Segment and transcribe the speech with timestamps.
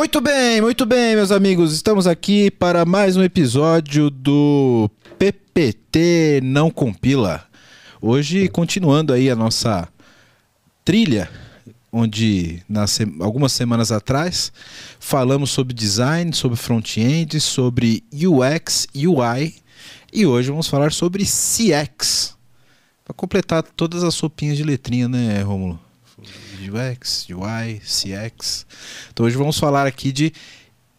[0.00, 1.74] Muito bem, muito bem, meus amigos.
[1.74, 7.44] Estamos aqui para mais um episódio do PPT Não Compila.
[8.00, 9.86] Hoje, continuando aí a nossa
[10.82, 11.28] trilha,
[11.92, 12.62] onde
[13.20, 14.50] algumas semanas atrás
[14.98, 19.54] falamos sobre design, sobre front-end, sobre UX, UI
[20.10, 22.38] e hoje vamos falar sobre CX.
[23.04, 25.78] Para completar todas as sopinhas de letrinha, né, Romulo?
[26.68, 28.66] UX, UI, CX.
[29.12, 30.32] Então hoje vamos falar aqui de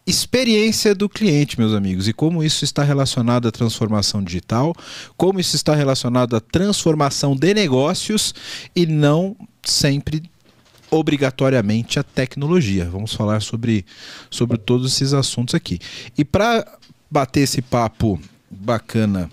[0.05, 4.75] experiência do cliente, meus amigos, e como isso está relacionado à transformação digital,
[5.15, 8.33] como isso está relacionado à transformação de negócios
[8.75, 10.23] e não sempre
[10.89, 12.89] obrigatoriamente a tecnologia.
[12.89, 13.85] Vamos falar sobre,
[14.29, 15.79] sobre todos esses assuntos aqui.
[16.17, 16.67] E para
[17.09, 19.31] bater esse papo bacana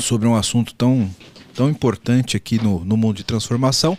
[0.00, 1.10] sobre um assunto tão
[1.58, 3.98] tão importante aqui no, no mundo de transformação.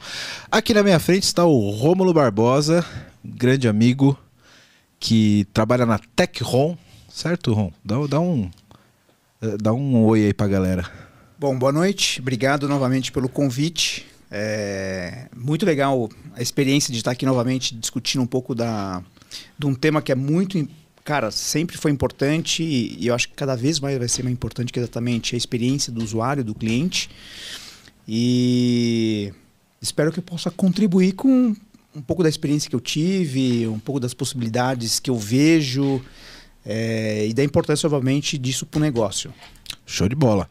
[0.49, 2.85] Aqui na minha frente está o Rômulo Barbosa,
[3.21, 4.17] grande amigo
[4.97, 6.77] que trabalha na TechRom,
[7.09, 7.69] certo, Rom?
[7.83, 8.49] Dá, dá, um,
[9.41, 10.89] eh, dá um oi aí para a galera.
[11.37, 12.21] Bom, boa noite.
[12.21, 14.07] Obrigado novamente pelo convite.
[14.31, 16.07] É muito legal
[16.37, 19.03] a experiência de estar aqui novamente discutindo um pouco da,
[19.57, 20.65] de um tema que é muito
[21.09, 24.71] cara, sempre foi importante e eu acho que cada vez mais vai ser mais importante
[24.71, 27.09] que exatamente a experiência do usuário, do cliente.
[28.07, 29.33] E
[29.81, 31.55] espero que eu possa contribuir com
[31.95, 35.99] um pouco da experiência que eu tive, um pouco das possibilidades que eu vejo
[36.63, 39.33] é, e da importância, obviamente, disso para o negócio.
[39.87, 40.47] Show de bola.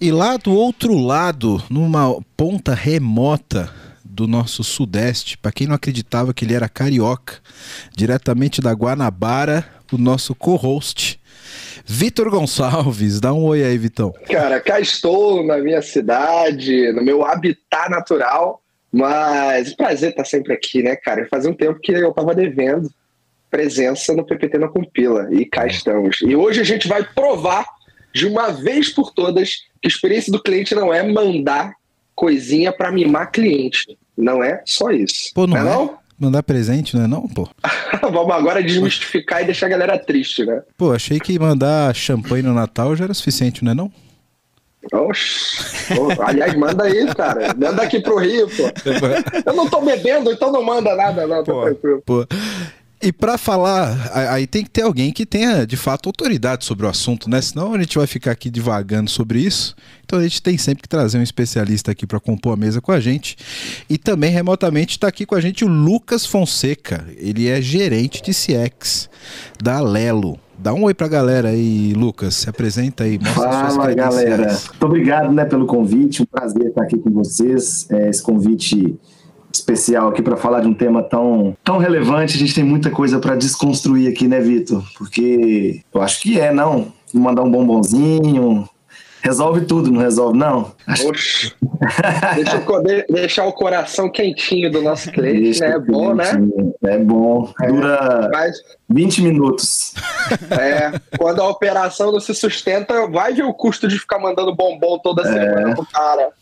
[0.00, 3.70] E lá do outro lado, numa ponta remota
[4.14, 7.34] do nosso sudeste, para quem não acreditava que ele era carioca,
[7.96, 11.20] diretamente da Guanabara, o nosso co-host.
[11.84, 14.12] Vitor Gonçalves, dá um oi aí, Vitão.
[14.30, 20.82] Cara, cá estou na minha cidade, no meu habitat natural, mas prazer estar sempre aqui,
[20.82, 21.26] né, cara?
[21.28, 22.88] Fazia um tempo que eu estava devendo
[23.50, 26.20] presença no PPT na Compila, e cá estamos.
[26.22, 27.66] E hoje a gente vai provar
[28.14, 31.74] de uma vez por todas que a experiência do cliente não é mandar
[32.14, 33.98] coisinha para mimar cliente.
[34.16, 35.32] Não é só isso.
[35.34, 35.64] Pô, não, não é?
[35.64, 35.98] Não?
[36.16, 37.48] Mandar presente, não é não, pô?
[38.00, 40.62] Vamos agora desmistificar e deixar a galera triste, né?
[40.76, 43.92] Pô, achei que mandar champanhe no Natal já era suficiente, não é não?
[44.92, 45.92] Oxi.
[46.20, 47.54] aliás, manda aí, cara.
[47.54, 48.62] Manda aqui pro Rio, pô.
[49.50, 51.42] Eu não tô bebendo, então não manda nada, não.
[51.42, 52.26] Pô, pô.
[53.04, 56.88] E para falar, aí tem que ter alguém que tenha de fato autoridade sobre o
[56.88, 57.38] assunto, né?
[57.42, 59.76] Senão a gente vai ficar aqui divagando sobre isso.
[60.06, 62.92] Então a gente tem sempre que trazer um especialista aqui para compor a mesa com
[62.92, 63.36] a gente.
[63.90, 67.04] E também remotamente está aqui com a gente o Lucas Fonseca.
[67.18, 69.10] Ele é gerente de CX
[69.62, 70.38] da Lelo.
[70.58, 72.36] Dá um oi pra galera aí, Lucas.
[72.36, 73.18] Se apresenta aí.
[73.18, 74.46] Fala, galera.
[74.46, 76.22] Muito obrigado né, pelo convite.
[76.22, 77.86] Um prazer estar aqui com vocês.
[77.90, 78.98] É, esse convite
[79.54, 82.36] especial aqui para falar de um tema tão, tão relevante.
[82.36, 84.84] A gente tem muita coisa para desconstruir aqui, né, Vitor?
[84.96, 86.92] Porque eu acho que é, não.
[87.12, 88.68] Mandar um bombonzinho,
[89.24, 90.72] resolve tudo, não resolve, não?
[91.06, 91.54] Oxe.
[92.34, 92.62] Deixa,
[93.08, 95.70] deixar o coração quentinho do nosso cliente, né?
[95.70, 96.24] É bom, né?
[96.84, 97.50] É bom.
[97.66, 98.56] Dura é, mas,
[98.90, 99.94] 20 minutos.
[100.50, 104.98] É, quando a operação não se sustenta, vai ver o custo de ficar mandando bombom
[104.98, 105.32] toda é.
[105.32, 106.32] semana pro cara.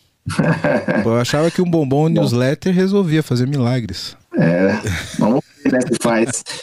[1.05, 4.15] Eu achava que um bombom newsletter resolvia fazer milagres.
[4.35, 4.79] É,
[5.19, 6.43] vamos ver né, que faz.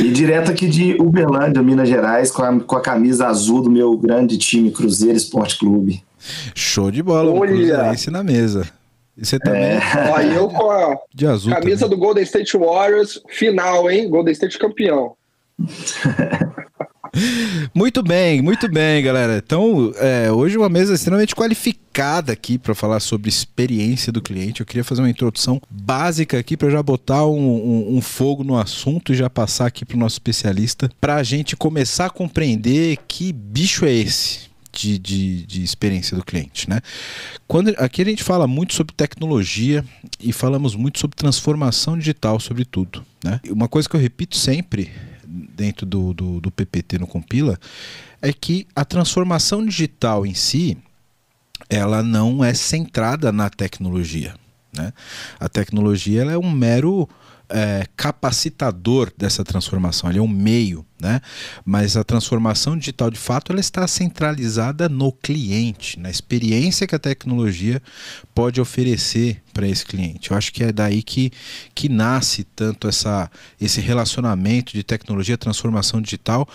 [0.00, 3.96] E direto aqui de Uberlândia, Minas Gerais, com a, com a camisa azul do meu
[3.96, 6.04] grande time Cruzeiro Esporte Clube.
[6.54, 8.68] Show de bola, um cruzeirense na mesa.
[9.16, 9.62] E você também.
[9.62, 9.80] É.
[10.10, 11.98] Ó, eu com a de azul camisa também.
[11.98, 14.10] do Golden State Warriors, final, hein?
[14.10, 15.16] Golden State campeão.
[17.74, 19.42] Muito bem, muito bem, galera.
[19.44, 24.60] Então, é, hoje uma mesa extremamente qualificada aqui para falar sobre experiência do cliente.
[24.60, 28.58] Eu queria fazer uma introdução básica aqui para já botar um, um, um, fogo no
[28.58, 32.98] assunto e já passar aqui para o nosso especialista para a gente começar a compreender
[33.08, 34.46] que bicho é esse.
[34.72, 36.82] De, de, de, experiência do cliente, né?
[37.48, 39.82] Quando aqui a gente fala muito sobre tecnologia
[40.20, 43.40] e falamos muito sobre transformação digital, sobretudo, né?
[43.48, 44.90] Uma coisa que eu repito sempre
[45.26, 47.58] dentro do, do, do PPT no Compila,
[48.20, 50.76] é que a transformação digital em si,
[51.68, 54.34] ela não é centrada na tecnologia.
[54.76, 54.92] Né?
[55.38, 57.08] A tecnologia é um mero
[57.48, 61.20] é, capacitador dessa transformação, é um meio né?
[61.64, 66.98] Mas a transformação digital, de fato, ela está centralizada no cliente, na experiência que a
[66.98, 67.82] tecnologia
[68.34, 70.30] pode oferecer para esse cliente.
[70.30, 71.32] Eu acho que é daí que,
[71.74, 76.46] que nasce tanto essa, esse relacionamento de tecnologia, transformação digital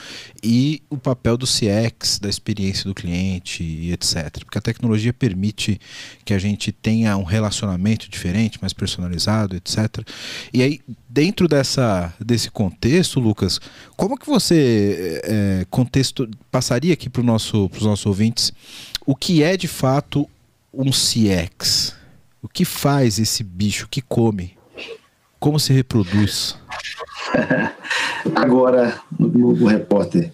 [0.43, 4.43] e o papel do CX, da experiência do cliente e etc.
[4.43, 5.79] Porque a tecnologia permite
[6.23, 10.07] que a gente tenha um relacionamento diferente, mais personalizado, etc.
[10.53, 10.79] E aí,
[11.11, 13.59] dentro dessa, desse contexto, Lucas,
[13.97, 18.53] como que você é, contexto passaria aqui para nosso, os nossos ouvintes
[19.05, 20.29] o que é de fato
[20.73, 21.95] um CX?
[22.41, 24.57] O que faz esse bicho que come?
[25.39, 26.55] Como se reproduz?
[28.35, 30.31] Agora, no Globo Repórter.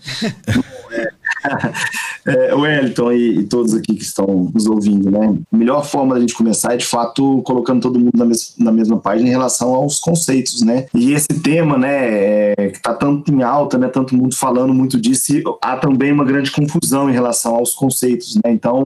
[0.92, 1.08] é,
[2.56, 5.38] Wellington e, e, todos aqui que estão nos ouvindo, né?
[5.52, 8.72] A melhor forma da gente começar é, de fato, colocando todo mundo na, mes na
[8.72, 10.88] mesma página em relação aos conceitos, né?
[10.94, 15.00] E esse tema, né, é, que está tanto em alta, né, tanto mundo falando muito
[15.00, 18.52] disso, há também uma grande confusão em relação aos conceitos, né?
[18.52, 18.84] Então,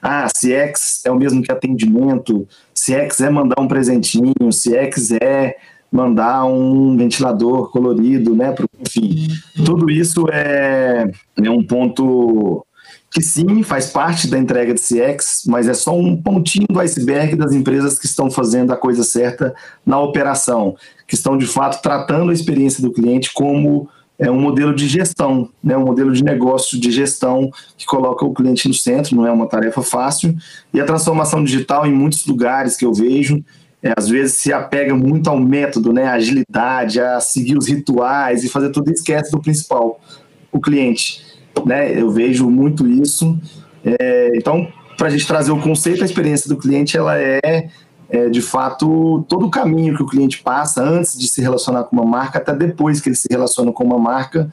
[0.00, 5.56] ah, CX é o mesmo que atendimento, CX é mandar um presentinho, CX é
[5.92, 8.54] mandar um ventilador colorido, né?
[8.80, 9.28] Enfim,
[9.64, 12.64] tudo isso é, é um ponto
[13.10, 17.36] que sim, faz parte da entrega de CX, mas é só um pontinho do iceberg
[17.36, 19.54] das empresas que estão fazendo a coisa certa
[19.84, 20.74] na operação,
[21.06, 23.86] que estão de fato tratando a experiência do cliente como
[24.18, 28.32] é um modelo de gestão, né, um modelo de negócio de gestão que coloca o
[28.32, 30.34] cliente no centro, não é uma tarefa fácil.
[30.72, 33.44] E a transformação digital em muitos lugares que eu vejo,
[33.82, 38.44] é, às vezes se apega muito ao método, né, a agilidade, a seguir os rituais
[38.44, 40.00] e fazer tudo esquece do principal,
[40.52, 41.24] o cliente.
[41.66, 42.00] Né?
[42.00, 43.38] Eu vejo muito isso.
[43.84, 47.68] É, então, para a gente trazer o conceito, a experiência do cliente, ela é,
[48.08, 51.96] é, de fato todo o caminho que o cliente passa antes de se relacionar com
[51.96, 54.52] uma marca, até depois que ele se relaciona com uma marca,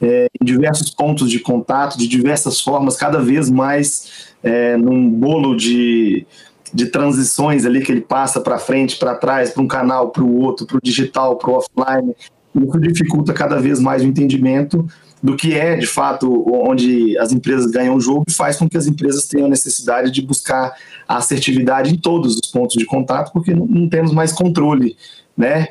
[0.00, 5.56] é, em diversos pontos de contato, de diversas formas, cada vez mais é, num bolo
[5.56, 6.24] de
[6.72, 10.40] de transições ali que ele passa para frente, para trás, para um canal, para o
[10.40, 12.14] outro, para o digital, para o offline.
[12.54, 14.86] Isso dificulta cada vez mais o entendimento
[15.22, 18.76] do que é, de fato, onde as empresas ganham o jogo e faz com que
[18.76, 20.74] as empresas tenham necessidade de buscar
[21.06, 24.96] a assertividade em todos os pontos de contato, porque não, temos mais controle,
[25.36, 25.68] né?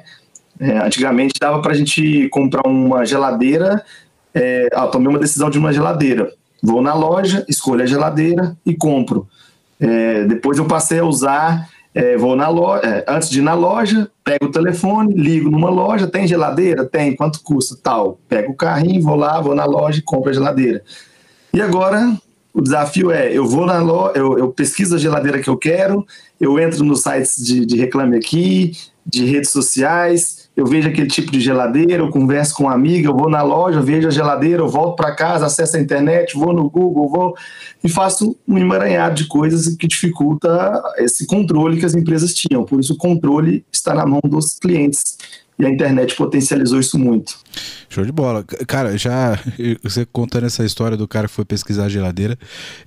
[0.60, 3.84] É, antigamente dava para a gente comprar uma geladeira,
[4.34, 8.76] é, ah, tomei uma decisão de uma geladeira, vou na loja, escolho a geladeira e
[8.76, 9.28] compro.
[9.80, 13.54] É, depois eu passei a usar, é, vou na loja, é, antes de ir na
[13.54, 16.86] loja, pego o telefone, ligo numa loja, tem geladeira?
[16.86, 17.76] Tem, quanto custa?
[17.82, 18.20] Tal.
[18.28, 20.84] Pego o carrinho, vou lá, vou na loja e compro a geladeira.
[21.54, 22.16] E agora
[22.54, 26.06] o desafio é, eu vou na loja, eu, eu pesquiso a geladeira que eu quero,
[26.40, 28.72] eu entro nos sites de, de reclame aqui,
[29.06, 33.16] de redes sociais, eu vejo aquele tipo de geladeira, eu converso com uma amiga, eu
[33.16, 36.68] vou na loja, vejo a geladeira, eu volto para casa, acesso a internet, vou no
[36.68, 37.36] Google, vou
[37.84, 42.66] e faço um emaranhado de coisas que dificulta esse controle que as empresas tinham.
[42.66, 45.16] Por isso o controle está na mão dos clientes
[45.60, 47.38] e a internet potencializou isso muito.
[47.90, 48.44] Show de bola.
[48.68, 49.40] Cara, já
[49.82, 52.38] você contando essa história do cara que foi pesquisar a geladeira,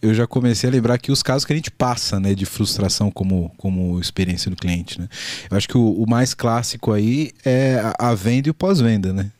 [0.00, 3.10] eu já comecei a lembrar que os casos que a gente passa, né, de frustração
[3.10, 5.08] como, como experiência do cliente, né?
[5.50, 9.12] Eu acho que o, o mais clássico aí é a, a venda e o pós-venda,
[9.12, 9.32] né?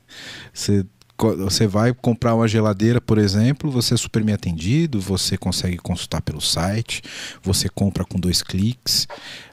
[0.52, 0.84] Você
[1.36, 6.22] você vai comprar uma geladeira, por exemplo, você é super bem atendido, você consegue consultar
[6.22, 7.02] pelo site,
[7.42, 9.06] você compra com dois cliques,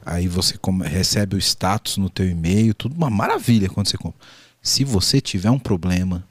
[0.05, 0.55] aí você
[0.85, 4.19] recebe o status no teu e-mail, tudo uma maravilha quando você compra.
[4.61, 6.23] Se você tiver um problema,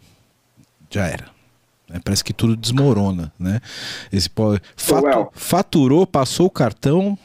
[0.91, 1.37] já era.
[1.91, 3.61] É, parece que tudo desmorona, né?
[4.13, 4.29] Esse
[5.33, 7.17] faturou, passou o cartão,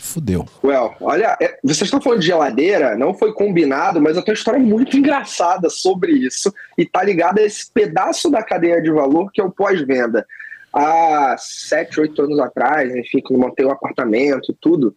[0.00, 0.46] fudeu.
[0.64, 4.38] Well, olha, é, vocês estão falando de geladeira, não foi combinado, mas eu tenho uma
[4.38, 9.30] história muito engraçada sobre isso e tá ligada a esse pedaço da cadeia de valor
[9.32, 10.26] que é o pós-venda.
[10.72, 14.94] Há sete, oito anos atrás, enfim, quando montei um apartamento e tudo,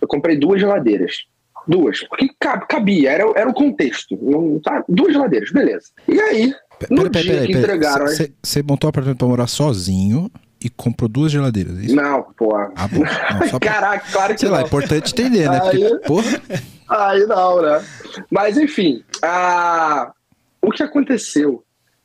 [0.00, 1.24] eu comprei duas geladeiras.
[1.66, 2.30] Duas, porque
[2.68, 4.16] cabia, era, era o contexto.
[4.22, 5.86] Não, tá, duas geladeiras, beleza.
[6.06, 6.54] E aí,
[6.88, 8.06] no pera, dia pera, que pera, entregaram.
[8.06, 11.96] Você montou o apartamento pra morar sozinho e comprou duas geladeiras, é isso?
[11.96, 12.72] Não, porra.
[12.74, 13.02] Ah, bom.
[13.52, 14.56] Não, Caraca, claro que Sei não.
[14.56, 15.60] lá, é importante entender, né?
[15.60, 16.42] Porque, aí, porra.
[16.88, 17.84] Aí não, né?
[18.30, 20.12] Mas enfim, a...
[20.62, 21.64] o que aconteceu?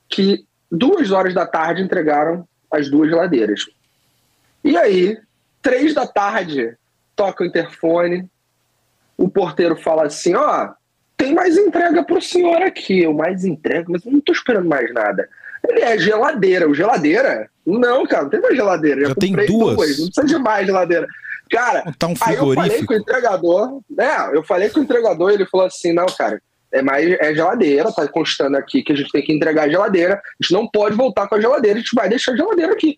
[0.09, 3.65] Que duas horas da tarde entregaram as duas geladeiras.
[4.63, 5.17] E aí,
[5.61, 6.75] três da tarde,
[7.15, 8.29] toca o interfone,
[9.17, 10.73] o porteiro fala assim: ó, oh,
[11.15, 13.03] tem mais entrega pro senhor aqui.
[13.03, 15.29] Eu, mais entrega, mas eu não tô esperando mais nada.
[15.71, 16.69] Ele é geladeira.
[16.69, 17.49] O geladeira?
[17.65, 19.01] Não, cara, não tem mais geladeira.
[19.01, 19.47] Já, Já tem duas.
[19.47, 19.99] duas.
[19.99, 21.07] Não precisa de mais geladeira.
[21.49, 24.29] Cara, tá um aí eu falei com o entregador, né?
[24.33, 27.91] Eu falei com o entregador e ele falou assim: não, cara, é mais é geladeira,
[27.91, 30.95] tá constando aqui que a gente tem que entregar a geladeira, a gente não pode
[30.95, 32.97] voltar com a geladeira, a gente vai deixar a geladeira aqui.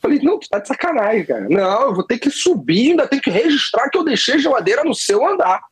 [0.00, 1.46] Falei, não, tu tá de sacanagem, cara.
[1.48, 4.82] Não, eu vou ter que subir, ainda tem que registrar que eu deixei a geladeira
[4.82, 5.62] no seu andar.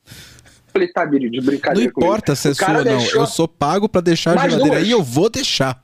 [0.72, 1.92] Falei, tá, Biri, de brincadeira.
[1.94, 2.36] Não importa comigo.
[2.36, 3.20] se é sua ou não, deixou...
[3.20, 4.82] eu sou pago para deixar a geladeira duas.
[4.82, 5.82] aí, eu vou deixar.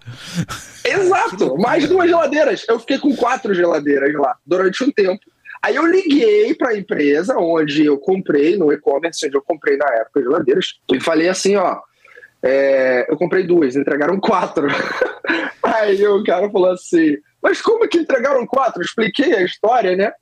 [0.85, 2.65] Exato, mais duas geladeiras.
[2.69, 5.21] Eu fiquei com quatro geladeiras lá durante um tempo.
[5.63, 9.87] Aí eu liguei para a empresa onde eu comprei, no e-commerce, onde eu comprei na
[9.95, 11.81] época geladeiras, e falei assim: ó,
[12.43, 14.69] é, eu comprei duas, entregaram quatro.
[15.63, 18.81] Aí o cara falou assim: mas como que entregaram quatro?
[18.81, 20.13] Eu expliquei a história, né?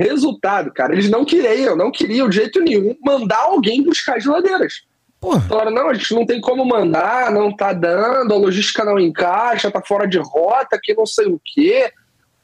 [0.00, 4.82] Resultado, cara, eles não queriam, não queriam de jeito nenhum mandar alguém buscar as geladeiras.
[5.20, 5.40] Porra.
[5.42, 9.70] Falaram, não, a gente não tem como mandar, não tá dando, a logística não encaixa,
[9.70, 11.92] tá fora de rota, que não sei o quê.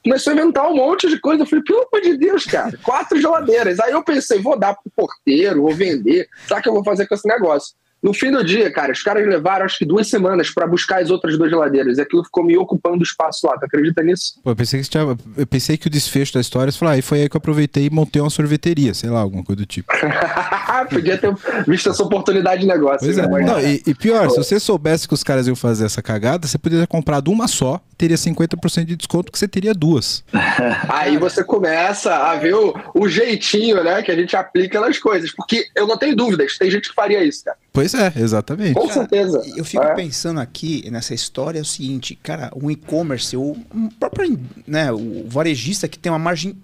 [0.05, 1.43] Começou a inventar um monte de coisa.
[1.43, 3.81] Eu falei, pelo amor de Deus, cara, quatro geladeiras.
[3.81, 6.29] Aí eu pensei, vou dar pro porteiro, vou vender.
[6.47, 7.75] Sabe o que eu vou fazer com esse negócio?
[8.03, 11.11] No fim do dia, cara, os caras levaram acho que duas semanas para buscar as
[11.11, 11.99] outras duas geladeiras.
[11.99, 13.59] E aquilo ficou me ocupando espaço lá.
[13.59, 14.35] Tu acredita nisso?
[14.45, 16.99] Pô, eu pensei que, tinha, eu pensei que o desfecho da história você falou, ah,
[16.99, 19.67] e foi aí que eu aproveitei e montei uma sorveteria, sei lá, alguma coisa do
[19.67, 19.93] tipo.
[20.91, 21.35] Podia ter
[21.67, 23.01] visto essa oportunidade de negócio.
[23.01, 23.25] Pois né?
[23.25, 23.45] é.
[23.45, 26.59] Não, e, e, pior, se você soubesse que os caras iam fazer essa cagada, você
[26.59, 30.23] poderia ter comprado uma só, teria 50% de desconto, que você teria duas.
[30.89, 35.33] aí você começa a ver o, o jeitinho, né, que a gente aplica nas coisas.
[35.33, 37.57] Porque eu não tenho dúvidas, tem gente que faria isso, cara.
[37.77, 38.73] Pois é, exatamente.
[38.73, 39.43] Com certeza.
[39.55, 39.95] Eu fico é.
[39.95, 43.55] pensando aqui nessa história é o seguinte, cara, um e-commerce, o
[44.01, 46.57] próprio, né, o varejista que tem uma margem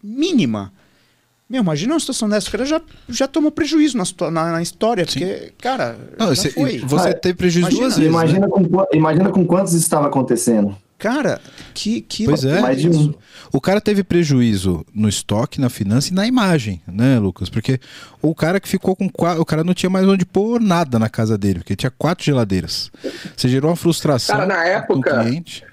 [0.00, 0.72] mínima.
[1.48, 5.04] Meu, imagina uma situação dessa, o cara já, já tomou prejuízo na, na, na história,
[5.08, 5.18] Sim.
[5.18, 6.50] porque, cara, Não, você,
[6.84, 8.12] você ah, teve prejuízo imagina, duas vezes.
[8.12, 8.52] Imagina, né?
[8.52, 10.76] com, imagina com quantos estava acontecendo.
[11.00, 11.40] Cara,
[11.72, 12.60] que, que pois é.
[12.60, 13.14] Mais de um.
[13.50, 17.48] O cara teve prejuízo no estoque, na finança e na imagem, né, Lucas?
[17.48, 17.80] Porque
[18.20, 21.08] o cara que ficou com quatro, o cara não tinha mais onde pôr nada na
[21.08, 22.92] casa dele, porque tinha quatro geladeiras.
[23.34, 24.36] Você gerou uma frustração.
[24.36, 25.24] Cara, na época,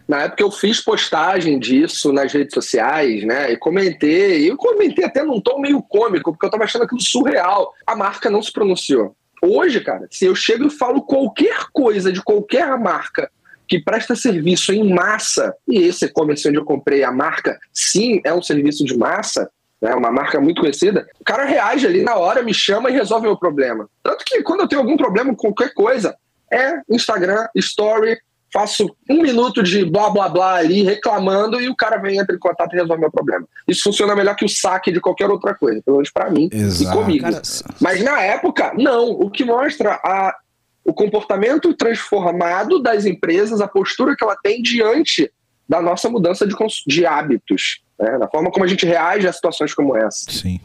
[0.08, 3.52] na época eu fiz postagem disso nas redes sociais, né?
[3.52, 7.02] E comentei, e eu comentei até num tom meio cômico, porque eu tava achando aquilo
[7.02, 7.74] surreal.
[7.86, 9.14] A marca não se pronunciou.
[9.42, 13.30] Hoje, cara, se eu chego e falo qualquer coisa de qualquer marca
[13.68, 18.34] que presta serviço em massa, e esse e-commerce onde eu comprei a marca, sim, é
[18.34, 19.50] um serviço de massa,
[19.82, 23.28] né, uma marca muito conhecida, o cara reage ali na hora, me chama e resolve
[23.28, 23.88] o meu problema.
[24.02, 26.16] Tanto que quando eu tenho algum problema com qualquer coisa,
[26.52, 28.18] é Instagram, Story,
[28.52, 32.40] faço um minuto de blá blá blá ali reclamando e o cara vem, entra em
[32.40, 33.46] contato e resolve meu problema.
[33.68, 36.90] Isso funciona melhor que o saque de qualquer outra coisa, pelo menos para mim Exato.
[36.90, 37.24] e comigo.
[37.26, 37.42] Cara...
[37.80, 39.10] Mas na época, não.
[39.10, 40.36] O que mostra a
[40.88, 45.30] o comportamento transformado das empresas, a postura que ela tem diante
[45.68, 46.56] da nossa mudança de,
[46.88, 48.18] de hábitos, né?
[48.18, 50.32] da forma como a gente reage a situações como essa.
[50.32, 50.62] Sim.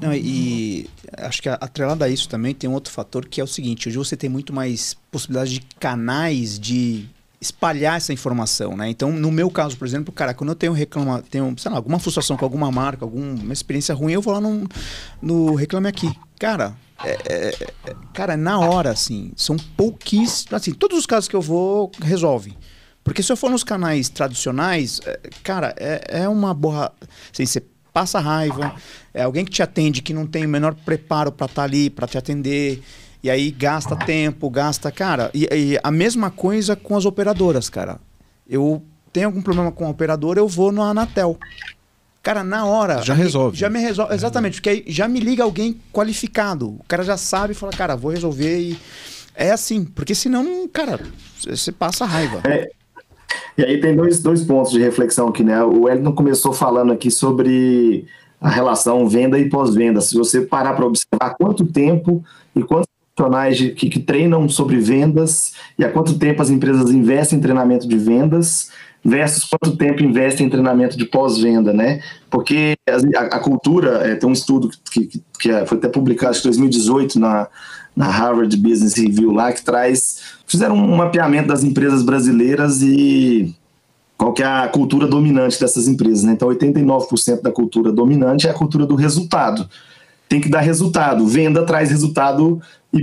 [0.00, 3.46] Não, e acho que atrelado a isso também tem um outro fator que é o
[3.46, 7.06] seguinte: hoje você tem muito mais possibilidade de canais de
[7.38, 8.88] espalhar essa informação, né?
[8.88, 11.98] Então, no meu caso, por exemplo, cara, quando eu tenho reclama, tenho, sei lá, alguma
[11.98, 14.66] frustração com alguma marca, alguma experiência ruim, eu vou lá no,
[15.20, 16.10] no Reclame Aqui.
[16.38, 16.74] Cara,
[17.04, 20.52] é, é, é, cara, na hora, assim, são pouquíssimos.
[20.52, 22.56] Assim, todos os casos que eu vou, resolve.
[23.02, 26.92] Porque se eu for nos canais tradicionais, é, cara, é, é uma borra.
[27.32, 28.74] Assim, você passa raiva,
[29.12, 31.90] é alguém que te atende que não tem o menor preparo para estar tá ali,
[31.90, 32.82] para te atender.
[33.22, 34.90] E aí gasta tempo, gasta.
[34.90, 37.98] Cara, e, e, a mesma coisa com as operadoras, cara.
[38.48, 38.82] Eu
[39.12, 41.38] tenho algum problema com a operadora, eu vou no Anatel.
[42.24, 43.02] Cara, na hora.
[43.02, 43.58] Já resolve.
[43.58, 44.14] Já me resolve.
[44.14, 46.68] Exatamente, porque aí já me liga alguém qualificado.
[46.70, 48.78] O cara já sabe e fala, cara, vou resolver e.
[49.36, 51.00] É assim, porque senão, cara,
[51.46, 52.40] você passa raiva.
[52.48, 52.70] É,
[53.58, 55.62] e aí tem dois, dois pontos de reflexão aqui, né?
[55.62, 58.06] O Wellington começou falando aqui sobre
[58.40, 60.00] a relação venda e pós-venda.
[60.00, 62.24] Se você parar para observar quanto tempo
[62.56, 66.90] e quantos profissionais de, que, que, treinam sobre vendas e há quanto tempo as empresas
[66.90, 68.70] investem em treinamento de vendas
[69.04, 72.00] versus quanto tempo investem em treinamento de pós-venda, né?
[72.30, 76.36] Porque a, a cultura, é, tem um estudo que, que, que, é, foi até publicado
[76.38, 77.48] em 2018 na,
[77.94, 83.54] na Harvard Business Review lá, que traz, fizeram um mapeamento das empresas brasileiras e
[84.16, 86.32] qual que é a cultura dominante dessas empresas, né?
[86.32, 89.68] Então 89% da cultura dominante é a cultura do resultado
[90.28, 91.26] tem que dar resultado.
[91.26, 92.60] Venda traz resultado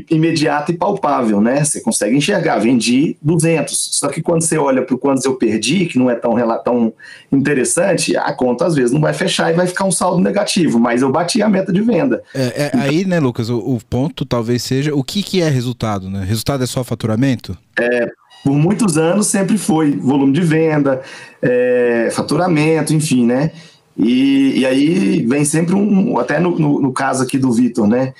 [0.09, 1.63] imediato e palpável, né?
[1.63, 3.89] Você consegue enxergar, vendi 200.
[3.91, 6.93] Só que quando você olha para o quantos eu perdi, que não é tão, tão
[7.31, 11.01] interessante, a conta às vezes não vai fechar e vai ficar um saldo negativo, mas
[11.01, 12.23] eu bati a meta de venda.
[12.33, 16.09] É, é aí, né, Lucas, o, o, ponto talvez seja o que, que é resultado,
[16.09, 16.23] né?
[16.23, 17.57] Resultado é só faturamento?
[17.79, 18.07] É,
[18.43, 21.01] por muitos anos sempre foi volume de venda,
[21.41, 23.51] é, faturamento, enfim, né?
[23.97, 28.13] E, e aí vem sempre um, até no, no, no caso aqui do Vitor, né?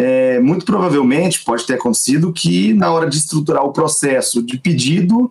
[0.00, 5.28] É, muito provavelmente pode ter acontecido que na hora de estruturar o processo de pedido,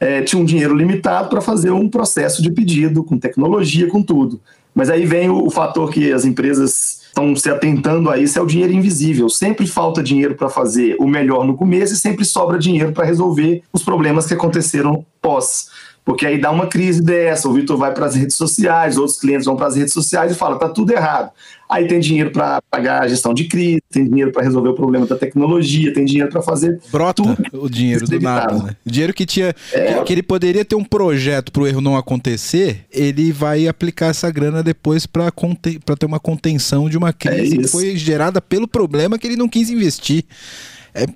[0.00, 4.40] é, tinha um dinheiro limitado para fazer um processo de pedido, com tecnologia, com tudo.
[4.74, 8.42] Mas aí vem o, o fator que as empresas estão se atentando a isso, é
[8.42, 9.28] o dinheiro invisível.
[9.28, 13.62] Sempre falta dinheiro para fazer o melhor no começo e sempre sobra dinheiro para resolver
[13.72, 15.70] os problemas que aconteceram pós.
[16.08, 19.44] Porque aí dá uma crise dessa, o Vitor vai para as redes sociais, outros clientes
[19.44, 21.30] vão para as redes sociais e fala, tá tudo errado.
[21.68, 25.04] Aí tem dinheiro para pagar a gestão de crise, tem dinheiro para resolver o problema
[25.04, 27.62] da tecnologia, tem dinheiro para fazer Brota tudo.
[27.62, 28.76] o dinheiro do nada, né?
[28.86, 30.02] O dinheiro que tinha é.
[30.02, 34.30] que ele poderia ter um projeto para o erro não acontecer, ele vai aplicar essa
[34.30, 39.18] grana depois para ter uma contenção de uma crise é que foi gerada pelo problema
[39.18, 40.24] que ele não quis investir.
[40.94, 41.06] É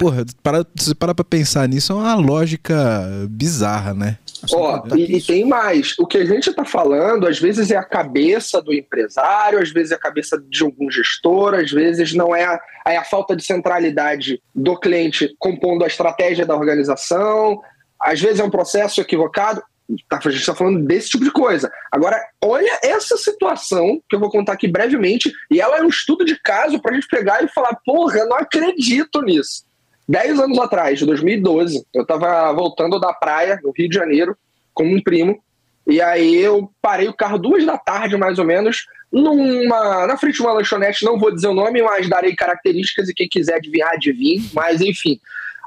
[0.00, 4.16] porra, para, se parar pra pensar nisso, é uma lógica bizarra, né?
[4.52, 5.94] Ó, e, e, tem mais.
[5.98, 9.92] O que a gente está falando, às vezes é a cabeça do empresário, às vezes
[9.92, 13.44] é a cabeça de algum gestor, às vezes não é a, é a falta de
[13.44, 17.60] centralidade do cliente compondo a estratégia da organização,
[18.00, 19.62] às vezes é um processo equivocado.
[20.08, 21.70] Tá, a gente está falando desse tipo de coisa.
[21.90, 26.24] Agora, olha essa situação que eu vou contar aqui brevemente, e ela é um estudo
[26.24, 29.64] de caso para a gente pegar e falar: porra, eu não acredito nisso.
[30.10, 34.36] Dez anos atrás, de 2012, eu estava voltando da praia, no Rio de Janeiro,
[34.74, 35.40] com um primo,
[35.86, 40.34] e aí eu parei o carro duas da tarde, mais ou menos, numa, na frente
[40.34, 43.92] de uma lanchonete, não vou dizer o nome, mas darei características e quem quiser adivinhar,
[43.92, 45.20] adivinhe, mas enfim.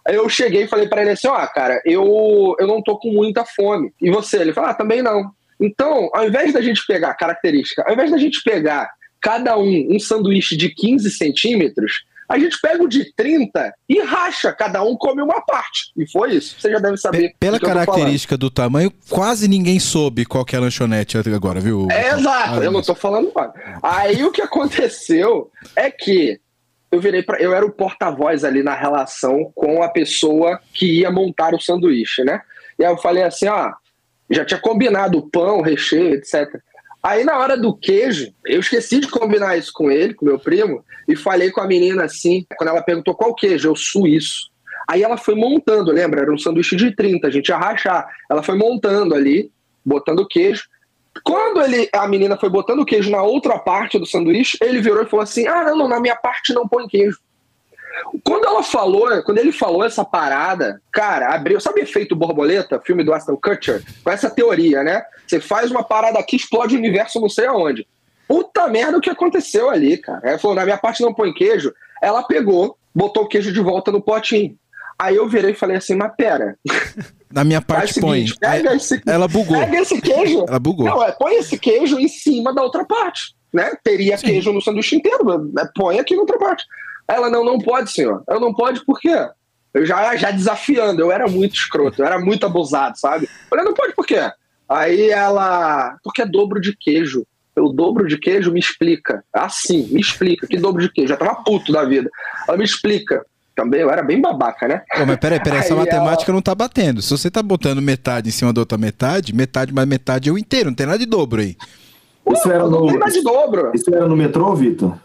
[0.06, 3.46] Eu cheguei e falei para ele assim, ó, cara, eu, eu não tô com muita
[3.46, 3.94] fome.
[4.02, 4.40] E você?
[4.40, 5.32] Ele falou, ah, também não.
[5.58, 9.98] Então, ao invés da gente pegar característica, ao invés da gente pegar cada um um
[10.02, 15.22] sanduíche de 15 centímetros, a gente pega o de 30 e racha, cada um come
[15.22, 15.92] uma parte.
[15.98, 16.60] E foi isso.
[16.60, 17.34] Você já deve saber.
[17.40, 21.88] Pela característica do tamanho, quase ninguém soube qual que é a lanchonete agora, viu?
[21.92, 23.54] É, exato, ah, eu não tô falando nada.
[23.82, 26.40] Aí o que aconteceu é que
[26.92, 31.12] eu virei para eu era o porta-voz ali na relação com a pessoa que ia
[31.12, 32.42] montar o sanduíche, né?
[32.78, 33.72] E aí eu falei assim, ó,
[34.30, 36.48] já tinha combinado o pão, o recheio, etc.
[37.04, 40.84] Aí na hora do queijo, eu esqueci de combinar isso com ele, com meu primo,
[41.06, 44.50] e falei com a menina assim, quando ela perguntou qual queijo, eu suíço.
[44.90, 46.22] Aí ela foi montando, lembra?
[46.22, 48.08] Era um sanduíche de 30, a gente ia rachar.
[48.30, 49.52] Ela foi montando ali,
[49.86, 50.64] botando o queijo.
[51.24, 55.04] Quando ele, a menina foi botando o queijo na outra parte do sanduíche, ele virou
[55.04, 57.18] e falou assim: Ah, não, não na minha parte não põe queijo.
[58.24, 61.60] Quando ela falou, quando ele falou essa parada, cara, abriu.
[61.60, 63.84] Sabe efeito borboleta, filme do Aston Kutcher?
[64.04, 65.04] Com essa teoria, né?
[65.28, 67.88] Você faz uma parada aqui, explode o universo não sei aonde.
[68.28, 70.22] Puta merda o que aconteceu ali, cara.
[70.24, 71.74] Ela falou, na minha parte não põe queijo.
[72.02, 74.58] Ela pegou, botou o queijo de volta no potinho.
[74.98, 76.58] Aí eu virei e falei assim, mas pera.
[77.32, 78.26] Na minha parte põe.
[78.40, 79.58] Pega esse, ela bugou.
[79.58, 80.46] Pega esse queijo.
[80.48, 80.86] Ela bugou.
[80.86, 83.36] Não, é, põe esse queijo em cima da outra parte.
[83.52, 83.72] Né?
[83.84, 84.28] Teria Sim.
[84.28, 85.52] queijo no sanduíche inteiro.
[85.76, 86.64] Põe aqui na outra parte.
[87.08, 88.24] Ela, não, não pode, senhor.
[88.28, 89.28] Eu não pode por quê?
[89.74, 93.26] Eu já, já desafiando, eu era muito escroto, eu era muito abusado, sabe?
[93.26, 94.32] Eu falei, não pode por quê?
[94.70, 97.26] Aí ela, porque é dobro de queijo.
[97.56, 99.24] O dobro de queijo me explica.
[99.32, 100.48] Assim, me explica.
[100.48, 101.10] Que dobro de queijo?
[101.10, 102.10] Já tava puto da vida.
[102.48, 103.24] Ela me explica.
[103.56, 104.82] Também eu era bem babaca, né?
[104.96, 106.36] Pô, mas peraí, peraí, essa matemática ela...
[106.36, 107.02] não tá batendo.
[107.04, 110.38] Se você tá botando metade em cima da outra metade, metade mais metade é o
[110.38, 111.56] inteiro, não tem nada de dobro aí.
[112.32, 112.80] Isso era no...
[112.80, 113.72] Não tem nada de dobro.
[113.76, 114.98] Isso era no metrô, Vitor?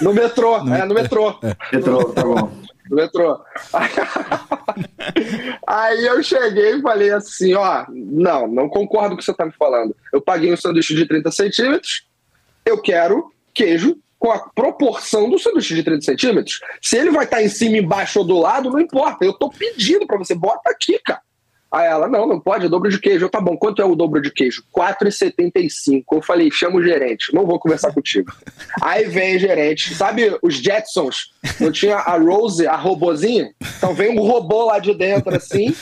[0.00, 0.74] No metrô, no...
[0.74, 1.38] é, no metrô.
[1.42, 1.76] É.
[1.76, 2.50] Metrô, tá bom.
[2.88, 3.40] No metrô.
[5.66, 9.44] Aí eu cheguei e falei assim, ó, não, não concordo com o que você tá
[9.44, 9.94] me falando.
[10.12, 12.06] Eu paguei um sanduíche de 30 centímetros,
[12.64, 16.60] eu quero queijo com a proporção do sanduíche de 30 centímetros.
[16.80, 19.24] Se ele vai estar tá em cima, embaixo ou do lado, não importa.
[19.24, 21.20] Eu tô pedindo para você, bota aqui, cara.
[21.76, 23.26] Aí ela, não, não pode, é dobro de queijo.
[23.26, 24.64] Eu, tá bom, quanto é o dobro de queijo?
[24.74, 26.04] 4,75.
[26.10, 28.32] Eu falei, chama o gerente, não vou conversar contigo.
[28.80, 31.34] Aí vem gerente, sabe os Jetsons?
[31.60, 33.50] Não tinha a Rose, a robozinha?
[33.76, 35.76] Então vem um robô lá de dentro, assim.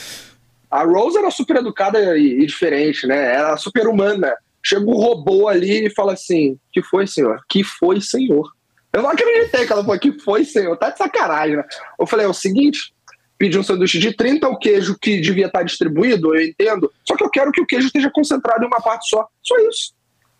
[0.69, 3.33] A Rose era super educada e, e diferente, né?
[3.33, 4.35] Era super humana.
[4.61, 7.39] Chega um robô ali e fala assim: que foi, senhor?
[7.47, 8.51] Que foi, senhor?
[8.91, 10.75] Eu não acreditei que ela falou que foi, senhor.
[10.75, 11.63] Tá de sacanagem, né?
[11.97, 12.93] Eu falei: é o seguinte,
[13.37, 16.91] pedir um sanduíche de 30, o queijo que devia estar distribuído, eu entendo.
[17.03, 19.27] Só que eu quero que o queijo esteja concentrado em uma parte só.
[19.43, 19.93] Só isso.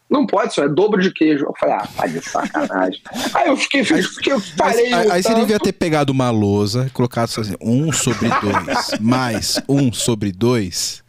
[0.09, 1.45] Não pode, só é dobro de queijo.
[1.45, 3.01] Eu falei, ah, tá de sacanagem.
[3.33, 4.93] aí eu fiquei, fiquei eu parei.
[4.93, 9.91] Aí, aí você devia ter pegado uma lousa, colocado assim, um sobre dois, mais um
[9.91, 11.03] sobre dois,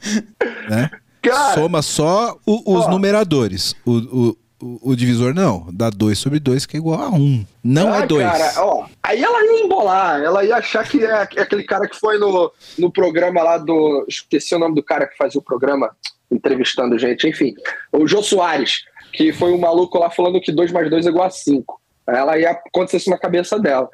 [0.68, 0.90] né?
[1.20, 3.74] Cara, Soma só o, os ó, numeradores.
[3.84, 7.14] O, o, o, o, divisor não, dá 2 sobre 2 que é igual a 1.
[7.14, 7.46] Um.
[7.62, 8.24] Não ah, é 2.
[8.24, 11.96] Cara, ó, aí ela ia embolar, ela ia achar que é, é aquele cara que
[11.96, 14.04] foi no, no programa lá do.
[14.08, 15.94] Esqueci o nome do cara que fazia o programa,
[16.30, 17.54] entrevistando gente, enfim.
[17.92, 21.26] O Jô Soares, que foi um maluco lá falando que 2 mais 2 é igual
[21.26, 21.80] a 5.
[22.06, 23.88] Ela ia acontecer isso na cabeça dela.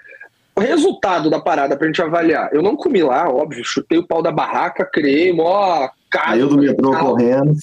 [0.55, 2.51] O resultado da parada pra gente avaliar.
[2.53, 6.29] Eu não comi lá, óbvio, chutei o pau da barraca, criei mó casa.
[6.29, 7.07] Saiu do metrô tal.
[7.07, 7.55] correndo.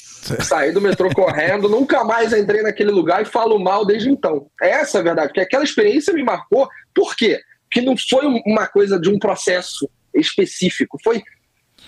[0.41, 4.47] Saí do metrô correndo, nunca mais entrei naquele lugar e falo mal desde então.
[4.59, 6.67] Essa é a verdade, porque aquela experiência me marcou.
[6.93, 7.39] Por quê?
[7.63, 11.21] Porque não foi uma coisa de um processo específico, foi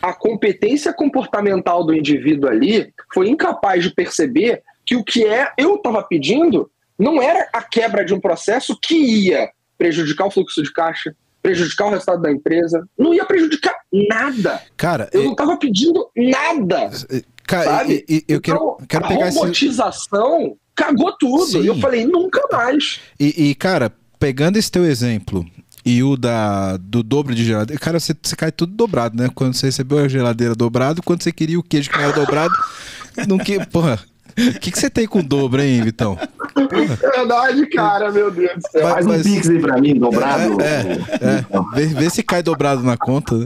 [0.02, 5.76] a competência comportamental do indivíduo ali foi incapaz de perceber que o que é eu
[5.76, 10.71] estava pedindo não era a quebra de um processo que ia prejudicar o fluxo de
[10.71, 13.73] caixa, prejudicar o resultado da empresa, não ia prejudicar
[14.10, 14.62] nada.
[14.77, 16.89] Cara, Eu é- não estava pedindo nada.
[17.47, 18.06] cara, sabe?
[18.08, 19.38] e- e- eu quero, Então, quero a pegar esse.
[19.38, 21.45] robotização cagou tudo.
[21.45, 21.62] Sim.
[21.62, 22.99] E eu falei, nunca mais.
[23.19, 25.45] E, e, cara, pegando esse teu exemplo
[25.86, 29.30] e o da, do dobro de geladeira, cara, você, você cai tudo dobrado, né?
[29.34, 32.54] Quando você recebeu a geladeira dobrado, quando você queria o queijo que não era dobrado,
[33.27, 33.63] não que.
[33.67, 33.99] Porra.
[34.38, 36.17] O que, que você tem com o dobro, hein, Vitão?
[37.00, 38.84] Verdade, cara, meu Deus do céu.
[38.84, 40.58] Mas- Faz um mas- pix aí pra mim, dobrado.
[40.62, 40.82] É,
[41.22, 41.46] é.
[41.76, 43.46] Vê, vê se cai dobrado na conta, né?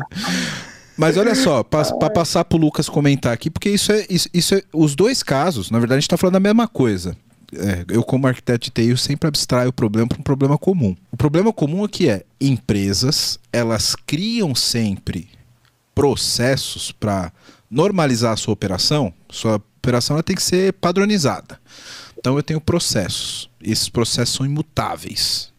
[0.98, 4.64] Mas olha só, para passar pro Lucas comentar aqui, porque isso é, isso, isso é.
[4.74, 7.18] Os dois casos, na verdade, a gente tá falando da mesma coisa.
[7.54, 10.96] É, eu, como arquiteto de TI, eu sempre abstraio o problema para um problema comum.
[11.12, 15.30] O problema comum aqui é empresas, elas criam sempre
[15.94, 17.32] processos para
[17.70, 19.14] normalizar a sua operação.
[19.30, 21.60] Sua operação ela tem que ser padronizada.
[22.18, 23.50] Então eu tenho processos.
[23.62, 25.54] Esses processos são imutáveis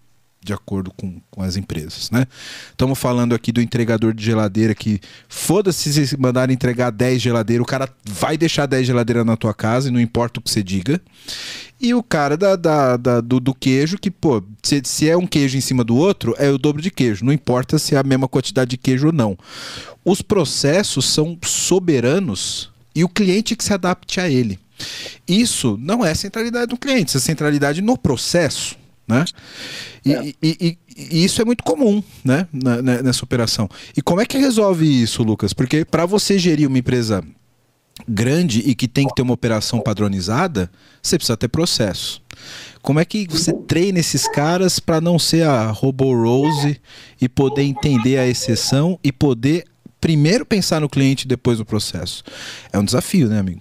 [0.45, 2.25] de acordo com, com as empresas, né?
[2.71, 7.67] Estamos falando aqui do entregador de geladeira que foda-se se mandarem entregar 10 geladeiras, o
[7.67, 11.01] cara vai deixar 10 geladeiras na tua casa e não importa o que você diga.
[11.81, 15.27] E o cara da, da- da- do, do queijo que, pô, se, se é um
[15.27, 17.25] queijo em cima do outro, é o dobro de queijo.
[17.25, 19.37] Não importa se é a mesma quantidade de queijo ou não.
[20.05, 24.59] Os processos são soberanos e o cliente que se adapte a ele.
[25.29, 28.77] Isso não é centralidade do cliente, isso é centralidade no processo.
[29.09, 29.25] Né?
[30.05, 32.49] E, e- e- e isso é muito comum né?
[32.53, 33.69] na- na- nessa operação.
[33.97, 35.53] E como é que resolve isso, Lucas?
[35.53, 37.23] Porque para você gerir uma empresa
[38.09, 40.71] grande e que tem que ter uma operação padronizada,
[41.03, 42.21] você precisa ter processo.
[42.83, 46.81] Como é que você treina esses caras para não ser a Robo Rose
[47.21, 49.65] e poder entender a exceção e poder
[50.07, 52.23] primeiro pensar no cliente e depois no processo?
[52.73, 53.61] É um desafio, né, amigo?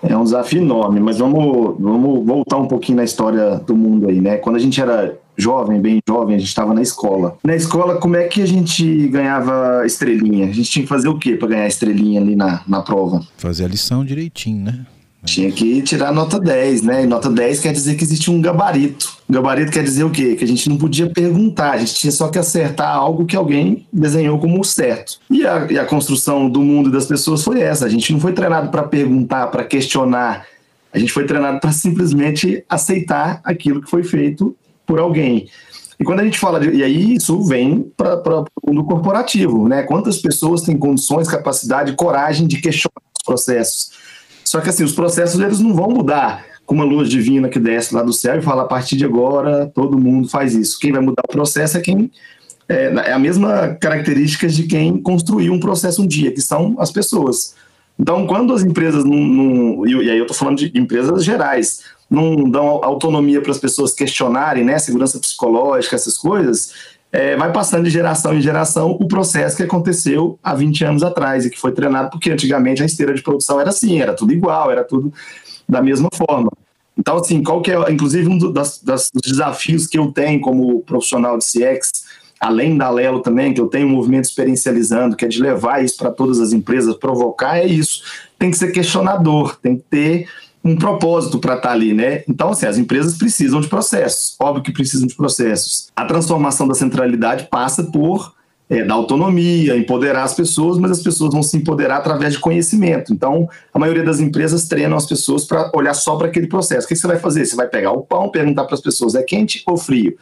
[0.00, 4.20] É um desafio enorme, mas vamos, vamos voltar um pouquinho na história do mundo aí,
[4.20, 4.36] né?
[4.36, 7.36] Quando a gente era jovem, bem jovem, a gente estava na escola.
[7.42, 10.46] Na escola, como é que a gente ganhava estrelinha?
[10.46, 13.26] A gente tinha que fazer o quê para ganhar estrelinha ali na, na prova?
[13.36, 14.86] Fazer a lição direitinho, né?
[15.24, 17.02] Tinha que tirar nota 10, né?
[17.02, 19.18] E nota 10 quer dizer que existe um gabarito.
[19.28, 20.36] Gabarito quer dizer o quê?
[20.36, 23.86] Que a gente não podia perguntar, a gente tinha só que acertar algo que alguém
[23.92, 25.18] desenhou como certo.
[25.28, 27.84] E a, e a construção do mundo e das pessoas foi essa.
[27.84, 30.46] A gente não foi treinado para perguntar, para questionar.
[30.92, 35.48] A gente foi treinado para simplesmente aceitar aquilo que foi feito por alguém.
[36.00, 36.70] E quando a gente fala de.
[36.70, 39.82] E aí isso vem para o mundo corporativo, né?
[39.82, 43.90] Quantas pessoas têm condições, capacidade, coragem de questionar os processos?
[44.48, 47.94] Só que assim, os processos eles não vão mudar com uma luz divina que desce
[47.94, 50.78] lá do céu e fala a partir de agora todo mundo faz isso.
[50.78, 52.10] Quem vai mudar o processo é quem
[52.66, 56.90] é, é a mesma característica de quem construiu um processo um dia, que são as
[56.90, 57.54] pessoas.
[57.98, 62.48] Então, quando as empresas não, não e aí eu estou falando de empresas gerais, não
[62.48, 66.72] dão autonomia para as pessoas questionarem, né, segurança psicológica, essas coisas,
[67.10, 71.46] é, vai passando de geração em geração o processo que aconteceu há 20 anos atrás
[71.46, 74.70] e que foi treinado porque antigamente a esteira de produção era assim, era tudo igual,
[74.70, 75.12] era tudo
[75.68, 76.50] da mesma forma.
[76.96, 80.40] Então, assim, qual que é, inclusive, um do- das, das- dos desafios que eu tenho
[80.40, 81.90] como profissional de CX,
[82.40, 85.96] além da Lelo também, que eu tenho um movimento experiencializando, que é de levar isso
[85.96, 88.02] para todas as empresas, provocar, é isso.
[88.38, 90.28] Tem que ser questionador, tem que ter
[90.68, 92.22] um propósito para estar ali, né?
[92.28, 95.88] Então, assim, as empresas precisam de processos, óbvio que precisam de processos.
[95.96, 98.34] A transformação da centralidade passa por
[98.70, 103.12] é, dar autonomia, empoderar as pessoas, mas as pessoas vão se empoderar através de conhecimento.
[103.12, 106.84] Então, a maioria das empresas treinam as pessoas para olhar só para aquele processo.
[106.84, 107.46] O que você vai fazer?
[107.46, 110.16] Você vai pegar o pão, perguntar para as pessoas: é quente ou frio?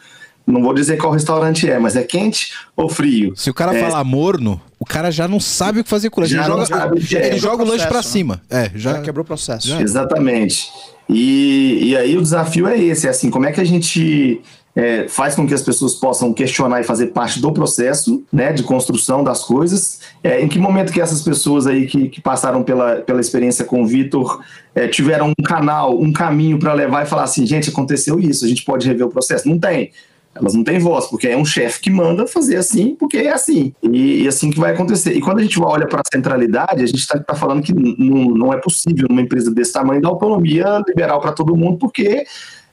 [0.46, 3.32] Não vou dizer qual restaurante é, mas é quente ou frio?
[3.34, 3.80] Se o cara É.
[3.80, 6.34] falar morno, o cara já não sabe o que fazer com o lanche.
[6.34, 7.26] Já Ele não joga, sabe o que é.
[7.28, 8.12] ele joga o lanche pra Processo, né?
[8.12, 8.42] cima.
[8.50, 8.92] É, já.
[8.94, 9.68] Já quebrou o processo.
[9.68, 9.80] Já.
[9.80, 10.70] Exatamente.
[11.08, 14.40] E, e aí o desafio é esse, é assim, como é que a gente
[14.76, 18.62] é, faz com que as pessoas possam questionar e fazer parte do processo, né, de
[18.62, 20.00] construção das coisas.
[20.22, 23.82] É, em que momento que essas pessoas aí que, que passaram pela, pela experiência com
[23.82, 24.42] o Vitor
[24.74, 28.48] é, tiveram um canal, um caminho para levar e falar assim, gente, aconteceu isso, a
[28.48, 29.48] gente pode rever o processo?
[29.48, 29.90] Não tem.
[30.38, 33.72] Elas não têm voz, porque é um chefe que manda fazer assim, porque é assim.
[33.82, 35.14] E, e assim que vai acontecer.
[35.14, 38.52] E quando a gente olha para a centralidade, a gente está tá falando que não
[38.52, 42.24] é possível numa empresa desse tamanho dar autonomia liberal para todo mundo, porque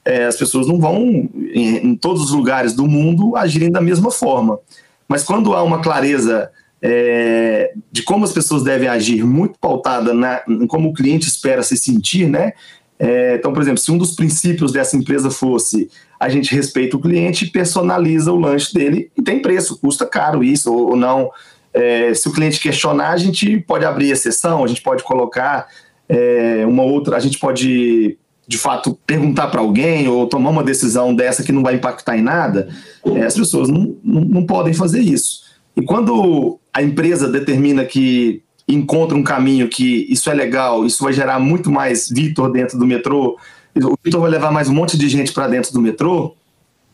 [0.06, 4.12] é, as pessoas não vão, em, em, todos os lugares do mundo, agirem da mesma
[4.12, 4.60] forma.
[5.08, 10.42] Mas quando há uma clareza é, de como as pessoas devem agir, muito pautada na,
[10.48, 12.54] em como o cliente espera se sentir, né?
[13.04, 17.02] É, então, por exemplo, se um dos princípios dessa empresa fosse a gente respeita o
[17.02, 21.30] cliente, personaliza o lanche dele e tem preço, custa caro isso ou, ou não.
[21.74, 25.68] É, se o cliente questionar, a gente pode abrir exceção, a gente pode colocar
[26.08, 31.14] é, uma outra, a gente pode de fato perguntar para alguém ou tomar uma decisão
[31.14, 32.70] dessa que não vai impactar em nada,
[33.06, 35.44] é, as pessoas não, não, não, podem fazer isso.
[35.76, 41.14] E quando a empresa determina que encontra um caminho que isso é legal, isso vai
[41.14, 43.38] gerar muito mais Vitor dentro do metrô,
[43.76, 46.36] o Vitor vai levar mais um monte de gente para dentro do metrô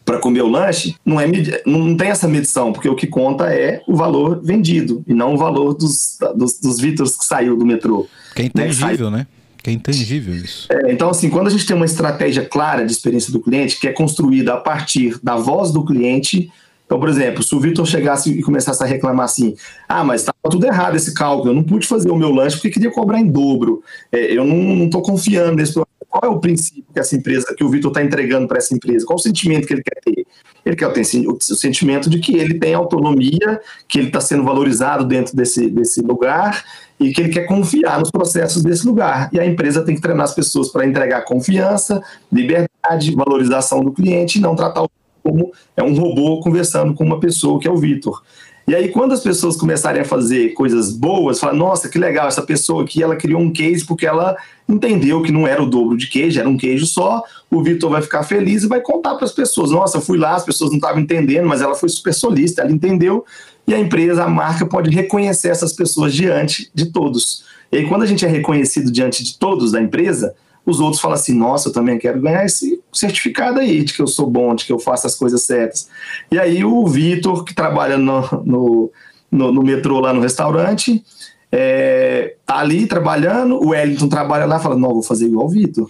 [0.06, 1.28] para comer o lanche, não, é,
[1.68, 5.38] não tem essa medição, porque o que conta é o valor vendido e não o
[5.38, 8.08] valor dos, dos, dos Vitors que saiu do metrô.
[8.36, 9.28] Que é intangível, né?
[9.62, 10.68] Que é intangível isso.
[10.72, 13.88] É, então, assim, quando a gente tem uma estratégia clara de experiência do cliente, que
[13.88, 16.50] é construída a partir da voz do cliente.
[16.90, 19.56] Então, por exemplo, se o Vitor chegasse e começasse a reclamar assim:
[19.88, 22.72] ah, mas estava tudo errado esse cálculo, eu não pude fazer o meu lanche porque
[22.72, 27.00] queria cobrar em dobro, é, eu não estou confiando nesse qual é o princípio que
[27.00, 29.06] essa empresa, que o Vitor está entregando para essa empresa?
[29.06, 30.26] Qual o sentimento que ele quer ter?
[30.66, 35.06] Ele quer ter o sentimento de que ele tem autonomia, que ele está sendo valorizado
[35.06, 36.64] dentro desse, desse lugar
[37.00, 39.30] e que ele quer confiar nos processos desse lugar.
[39.32, 42.02] E a empresa tem que treinar as pessoas para entregar confiança,
[42.34, 44.90] liberdade, valorização do cliente e não tratar o
[45.30, 48.22] como é um robô conversando com uma pessoa que é o Vitor.
[48.68, 52.44] E aí, quando as pessoas começarem a fazer coisas boas, falar, nossa, que legal, essa
[52.44, 54.38] pessoa aqui, ela criou um case porque ela
[54.68, 58.02] entendeu que não era o dobro de queijo, era um queijo só, o Vitor vai
[58.04, 60.78] ficar feliz e vai contar para as pessoas, nossa, eu fui lá, as pessoas não
[60.78, 63.26] estavam entendendo, mas ela foi super solista, ela entendeu,
[63.66, 67.44] e a empresa, a marca pode reconhecer essas pessoas diante de todos.
[67.72, 70.36] E aí, quando a gente é reconhecido diante de todos da empresa,
[70.70, 74.08] os outros falam assim: nossa, eu também quero ganhar esse certificado aí, de que eu
[74.08, 75.90] sou bom, de que eu faço as coisas certas.
[76.32, 78.92] E aí o Vitor, que trabalha no, no,
[79.32, 81.04] no, no metrô lá no restaurante,
[81.52, 85.50] é, tá ali trabalhando, o Wellington trabalha lá e fala: não, vou fazer igual o
[85.50, 85.90] Vitor.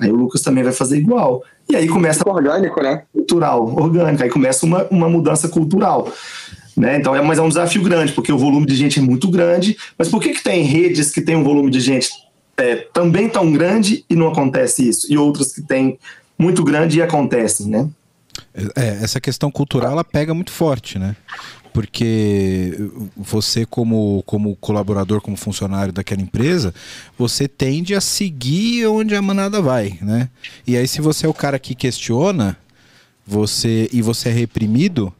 [0.00, 1.42] Aí o Lucas também vai fazer igual.
[1.68, 2.28] E aí começa.
[2.28, 3.02] Orgânico, né?
[3.12, 4.22] Cultural, orgânico.
[4.22, 6.12] Aí começa uma, uma mudança cultural.
[6.76, 6.96] Né?
[6.96, 9.76] Então, é, mas é um desafio grande, porque o volume de gente é muito grande.
[9.96, 12.10] Mas por que, que tem redes que tem um volume de gente
[12.56, 15.98] é, também tão grande e não acontece isso, e outras que têm
[16.38, 17.88] muito grande e acontecem, né?
[18.54, 21.16] É, essa questão cultural ela pega muito forte, né?
[21.72, 22.78] Porque
[23.16, 26.74] você, como, como colaborador, como funcionário daquela empresa,
[27.16, 30.28] você tende a seguir onde a manada vai, né?
[30.66, 32.58] E aí, se você é o cara que questiona
[33.26, 35.12] você e você é reprimido,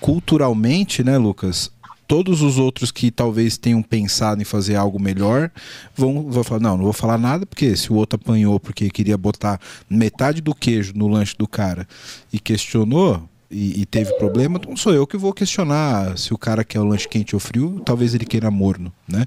[0.00, 1.70] culturalmente, né, Lucas?
[2.08, 5.50] Todos os outros que talvez tenham pensado em fazer algo melhor
[5.94, 9.16] vão, vão falar: não, não vou falar nada, porque se o outro apanhou porque queria
[9.16, 11.86] botar metade do queijo no lanche do cara
[12.32, 13.22] e questionou.
[13.50, 16.84] E, e teve problema, não sou eu que vou questionar se o cara quer o
[16.84, 19.24] lanche quente ou frio, talvez ele queira morno, né?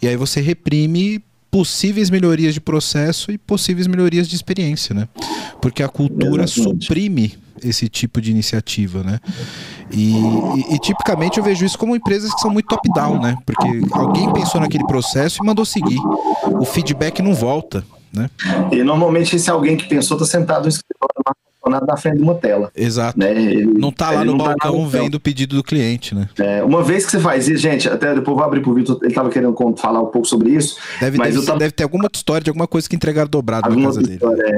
[0.00, 5.08] E aí você reprime possíveis melhorias de processo e possíveis melhorias de experiência, né?
[5.60, 9.18] Porque a cultura suprime esse tipo de iniciativa, né?
[9.90, 13.36] E, e, e, tipicamente eu vejo isso como empresas que são muito top-down, né?
[13.46, 15.98] Porque alguém pensou naquele processo e mandou seguir.
[16.60, 18.30] O feedback não volta, né?
[18.70, 21.14] E normalmente esse alguém que pensou está sentado no escritório
[21.68, 22.70] estacionado na frente de uma tela.
[22.74, 23.18] Exato.
[23.18, 23.30] Né?
[23.30, 26.28] Ele, não está lá no tá balcão tá vendo o pedido do cliente, né?
[26.38, 29.08] É, uma vez que você faz isso, gente, até depois vou abrir pro Vitor, ele
[29.08, 30.76] estava querendo falar um pouco sobre isso.
[31.00, 31.58] Deve, mas deve, tava...
[31.58, 34.56] deve ter alguma história de alguma coisa que entregaram dobrado alguma na casa história, dele.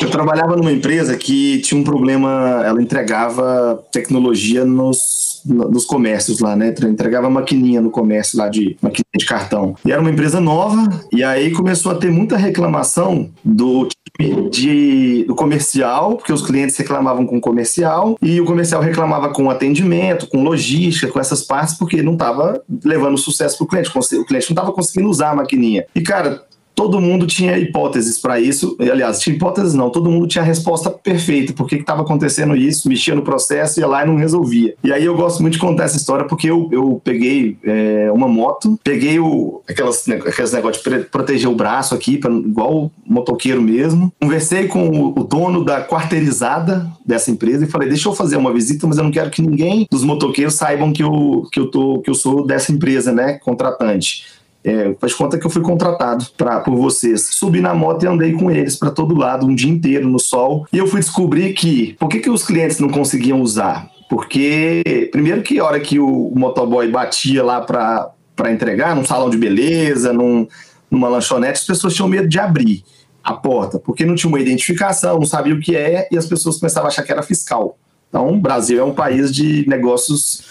[0.00, 0.04] É.
[0.04, 6.56] Eu trabalhava numa empresa que tinha um problema, ela entregava tecnologia nos, nos comércios lá,
[6.56, 6.74] né?
[6.84, 9.74] Entregava maquininha no comércio lá de maquininha de cartão.
[9.84, 15.24] E era uma empresa nova, e aí começou a ter muita reclamação do time de,
[15.24, 20.28] do comercial, porque os clientes reclamavam com o comercial e o comercial reclamava com atendimento,
[20.28, 23.90] com logística, com essas partes, porque não estava levando sucesso para o cliente.
[24.18, 25.84] O cliente não estava conseguindo usar a maquininha.
[25.94, 26.42] E, cara,
[26.74, 28.76] todo mundo tinha hipóteses para isso.
[28.78, 31.52] Aliás, tinha hipóteses não, todo mundo tinha a resposta perfeita.
[31.52, 32.88] Por que estava acontecendo isso?
[32.88, 34.74] Mexia no processo, ia lá e não resolvia.
[34.82, 38.28] E aí eu gosto muito de contar essa história porque eu, eu peguei é, uma
[38.28, 44.12] moto, peguei o, aquelas, aqueles negócios de proteger o braço aqui, pra, igual motoqueiro mesmo.
[44.20, 48.52] Conversei com o, o dono da quarteirizada dessa empresa e falei: deixa eu fazer uma
[48.52, 52.00] visita, mas eu não quero que ninguém dos motoqueiros saibam que eu, que eu, tô,
[52.00, 53.34] que eu sou dessa empresa, né?
[53.34, 54.24] Contratante.
[54.64, 57.22] É, faz conta que eu fui contratado pra, por vocês.
[57.32, 60.66] Subi na moto e andei com eles para todo lado um dia inteiro no sol.
[60.72, 63.90] E eu fui descobrir que por que, que os clientes não conseguiam usar?
[64.08, 69.38] Porque, primeiro, que a hora que o, motoboy batia lá para entregar, num salão de
[69.38, 70.46] beleza, num,
[70.90, 72.84] numa lanchonete, as pessoas tinham medo de abrir.
[73.24, 76.58] a porta, porque não tinha uma identificação, não sabia o que é, e as pessoas
[76.58, 77.78] começavam a achar que era fiscal.
[78.08, 80.42] Então, o Brasil é um país de negócios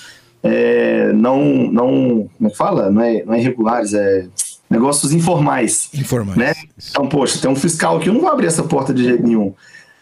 [0.44, 2.90] é, não, não, como é que fala?
[2.90, 4.26] Não é, não é irregulares, é
[4.70, 5.90] negócios informais.
[5.94, 6.38] Informais.
[6.38, 6.54] Né?
[6.90, 9.54] Então, poxa, tem um fiscal aqui, eu não vou abrir essa porta de jeito nenhum.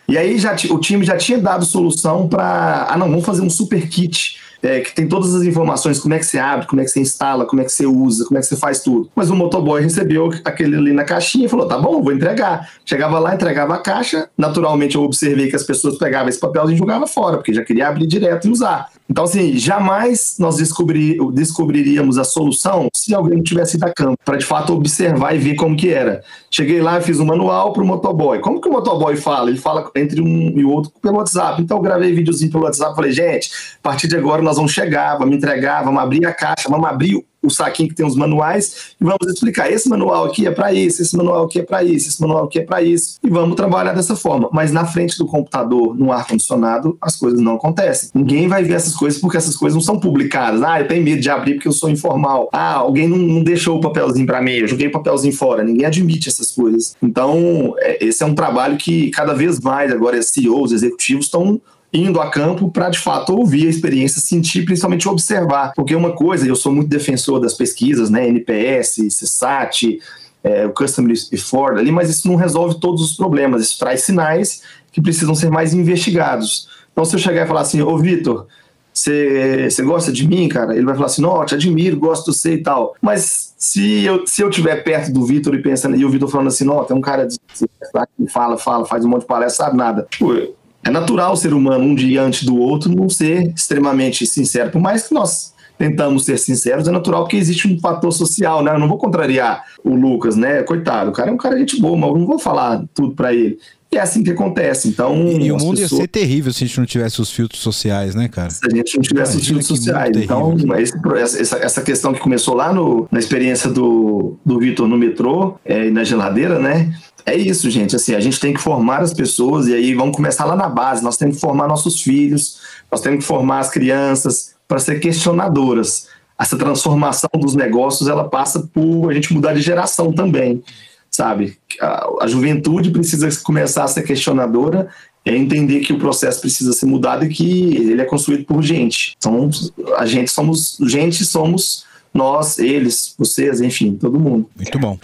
[0.07, 3.49] E aí já, o time já tinha dado solução para, ah não, vamos fazer um
[3.49, 6.85] super kit é, que tem todas as informações, como é que você abre, como é
[6.85, 9.09] que você instala, como é que você usa, como é que você faz tudo.
[9.15, 12.69] Mas o motoboy recebeu aquele ali na caixinha e falou: tá bom, vou entregar.
[12.85, 14.29] Chegava lá, entregava a caixa.
[14.37, 17.87] Naturalmente, eu observei que as pessoas pegavam esse papel e jogavam fora, porque já queria
[17.87, 18.89] abrir direto e usar.
[19.09, 24.17] Então, assim, jamais nós descobrir, descobriríamos a solução se alguém não tivesse ido a campo,
[24.23, 26.21] para de fato observar e ver como que era.
[26.51, 28.39] Cheguei lá e fiz um manual para o motoboy.
[28.39, 29.49] Como que o motoboy fala?
[29.49, 31.59] Ele fala entre um e outro pelo WhatsApp.
[31.61, 35.17] Então, eu gravei videozinho pelo WhatsApp falei, gente, a partir de agora nós vamos chegar,
[35.17, 39.03] vamos entregar, vamos abrir a caixa, vamos abrir o saquinho que tem os manuais e
[39.03, 39.71] vamos explicar.
[39.71, 42.59] Esse manual aqui é para isso, esse manual aqui é para isso, esse manual aqui
[42.59, 43.19] é para isso.
[43.23, 44.49] E vamos trabalhar dessa forma.
[44.51, 48.09] Mas na frente do computador, no ar-condicionado, as coisas não acontecem.
[48.13, 50.61] Ninguém vai ver essas coisas porque essas coisas não são publicadas.
[50.61, 52.49] Ah, eu tenho medo de abrir porque eu sou informal.
[52.51, 55.63] Ah, alguém não, não deixou o papelzinho para mim, eu joguei o papelzinho fora.
[55.63, 56.95] Ninguém admite essas coisas.
[57.01, 62.21] Então, é, esse é um trabalho que cada vez mais agora CEOs, executivos estão indo
[62.21, 65.73] a campo para de fato ouvir a experiência, sentir, principalmente observar.
[65.75, 69.99] Porque uma coisa, eu sou muito defensor das pesquisas, né, NPS, CSAT,
[70.43, 74.61] é, o Customer Effort ali, mas isso não resolve todos os problemas, isso traz sinais
[74.91, 76.67] que precisam ser mais investigados.
[76.91, 78.47] Então, se eu chegar e falar assim, ô Vitor,
[78.93, 80.75] você gosta de mim, cara?
[80.75, 82.95] Ele vai falar assim, não, te admiro, gosto de você e tal.
[83.01, 86.47] Mas se eu, se eu tiver perto do Vitor e pensando, e o Vitor falando
[86.47, 90.07] assim, não, tem um cara que fala, fala, faz um monte de palestra, sabe nada.
[90.09, 90.33] Tipo,
[90.83, 94.71] é natural o ser humano, um diante do outro, não ser extremamente sincero.
[94.71, 98.73] Por mais que nós tentamos ser sinceros, é natural porque existe um fator social, né?
[98.73, 100.61] Eu não vou contrariar o Lucas, né?
[100.63, 103.15] Coitado, o cara é um cara de gente boa, mas eu não vou falar tudo
[103.15, 103.57] para ele.
[103.91, 104.87] E é assim que acontece.
[104.87, 105.91] Então, e, e o mundo pessoas...
[105.91, 108.51] ia ser terrível se a gente não tivesse os filtros sociais, né, cara?
[108.51, 110.15] Se a gente não tivesse Imagina os filtros sociais.
[110.15, 114.97] Então, esse, essa, essa questão que começou lá no, na experiência do, do Vitor no
[114.97, 116.93] metrô é, e na geladeira, né?
[117.25, 117.95] É isso, gente.
[117.95, 121.03] Assim, a gente tem que formar as pessoas e aí vamos começar lá na base.
[121.03, 122.59] Nós temos que formar nossos filhos,
[122.91, 126.07] nós temos que formar as crianças para ser questionadoras.
[126.39, 130.63] Essa transformação dos negócios ela passa por a gente mudar de geração também,
[131.11, 131.57] sabe?
[131.81, 134.89] A, a juventude precisa começar a ser questionadora
[135.25, 139.15] é entender que o processo precisa ser mudado e que ele é construído por gente.
[139.17, 139.49] Então,
[139.97, 144.49] a gente somos gente, somos nós, eles, vocês, enfim, todo mundo.
[144.55, 144.97] Muito bom.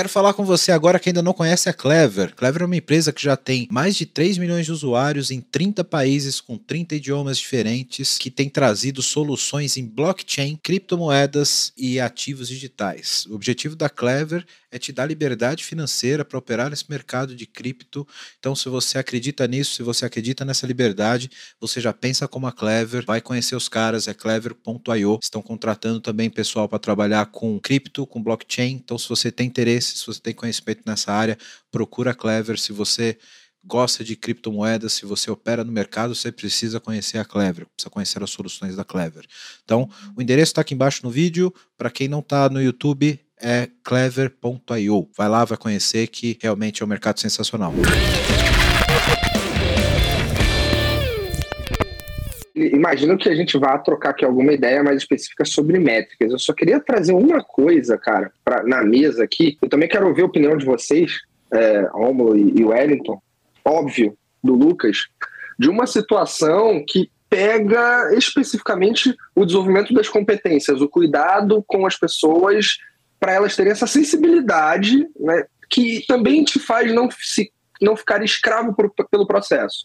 [0.00, 2.34] Quero falar com você agora que ainda não conhece a Clever.
[2.34, 5.84] Clever é uma empresa que já tem mais de 3 milhões de usuários em 30
[5.84, 13.26] países com 30 idiomas diferentes, que tem trazido soluções em blockchain, criptomoedas e ativos digitais.
[13.26, 18.06] O objetivo da Clever é te dar liberdade financeira para operar nesse mercado de cripto.
[18.38, 21.30] Então, se você acredita nisso, se você acredita nessa liberdade,
[21.60, 25.18] você já pensa como a Clever, vai conhecer os caras, é clever.io.
[25.22, 28.72] Estão contratando também pessoal para trabalhar com cripto, com blockchain.
[28.72, 31.36] Então, se você tem interesse, se você tem conhecimento nessa área,
[31.70, 32.58] procura a Clever.
[32.58, 33.18] Se você
[33.64, 38.22] gosta de criptomoedas, se você opera no mercado, você precisa conhecer a Clever, precisa conhecer
[38.22, 39.26] as soluções da Clever.
[39.64, 41.52] Então, o endereço está aqui embaixo no vídeo.
[41.76, 45.08] Para quem não está no YouTube, é clever.io.
[45.16, 47.72] Vai lá, vai conhecer que realmente é um mercado sensacional.
[52.54, 56.30] Imagino que a gente vá trocar aqui alguma ideia mais específica sobre métricas.
[56.30, 59.56] Eu só queria trazer uma coisa, cara, pra, na mesa aqui.
[59.62, 61.20] Eu também quero ouvir a opinião de vocês,
[61.52, 63.20] é, Romulo e, e Wellington,
[63.64, 65.06] óbvio, do Lucas,
[65.58, 72.78] de uma situação que pega especificamente o desenvolvimento das competências, o cuidado com as pessoas
[73.20, 78.74] para elas terem essa sensibilidade, né, que também te faz não, se, não ficar escravo
[78.74, 79.84] por, pelo processo.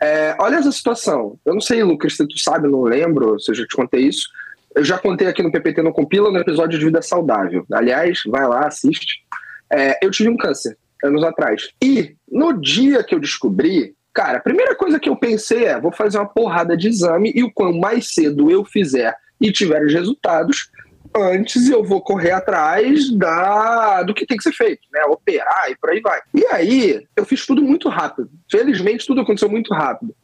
[0.00, 1.38] É, olha essa situação.
[1.44, 4.28] Eu não sei, Lucas, se tu sabe, não lembro se eu já te contei isso.
[4.74, 7.66] Eu já contei aqui no PPT no Compila, no episódio de Vida Saudável.
[7.72, 9.24] Aliás, vai lá, assiste.
[9.72, 11.70] É, eu tive um câncer anos atrás.
[11.82, 15.92] E no dia que eu descobri, cara, a primeira coisa que eu pensei é: vou
[15.92, 19.92] fazer uma porrada de exame e o quanto mais cedo eu fizer e tiver os
[19.92, 20.70] resultados,
[21.14, 25.04] antes eu vou correr atrás da do que tem que ser feito, né?
[25.04, 26.20] Operar e por aí vai.
[26.34, 28.30] E aí, eu fiz tudo muito rápido.
[28.50, 30.14] Felizmente, tudo aconteceu muito rápido.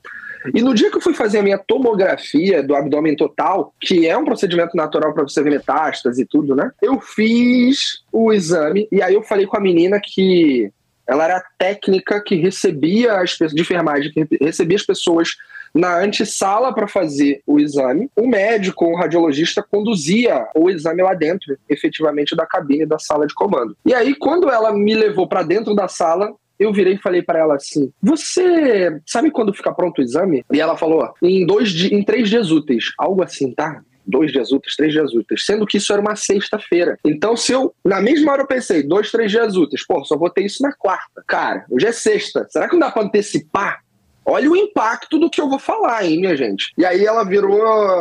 [0.53, 4.17] E no dia que eu fui fazer a minha tomografia do abdômen total, que é
[4.17, 6.71] um procedimento natural para você ver metástase e tudo, né?
[6.83, 10.71] Eu fiz o exame e aí eu falei com a menina que
[11.07, 15.31] ela era a técnica que recebia as de enfermagem, que recebia as pessoas
[15.75, 18.09] na antessala para fazer o exame.
[18.17, 23.35] O médico, o radiologista, conduzia o exame lá dentro, efetivamente, da cabine da sala de
[23.35, 23.77] comando.
[23.85, 27.41] E aí, quando ela me levou para dentro da sala, eu virei e falei para
[27.41, 30.45] ela assim: Você sabe quando fica pronto o exame?
[30.53, 32.93] E ela falou: em, dois, em três dias úteis.
[32.99, 33.83] Algo assim, tá?
[34.07, 36.99] dois dias úteis, três dias úteis, sendo que isso era uma sexta-feira.
[37.05, 40.31] Então, se eu, na mesma hora eu pensei, dois, três dias úteis, pô, só vou
[40.31, 41.23] ter isso na quarta.
[41.27, 42.47] Cara, hoje é sexta.
[42.51, 43.84] Será que não dá pra antecipar?
[44.25, 46.73] Olha o impacto do que eu vou falar, hein, minha gente.
[46.79, 47.59] E aí ela virou,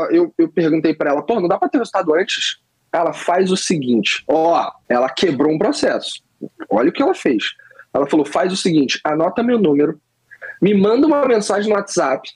[0.10, 2.58] eu, eu perguntei para ela, pô, não dá pra ter resultado antes?
[2.92, 6.22] Ela faz o seguinte, ó, ela quebrou um processo.
[6.70, 7.54] Olha o que ela fez.
[7.94, 10.00] Ela falou, faz o seguinte, anota meu número,
[10.62, 12.30] me manda uma mensagem no WhatsApp,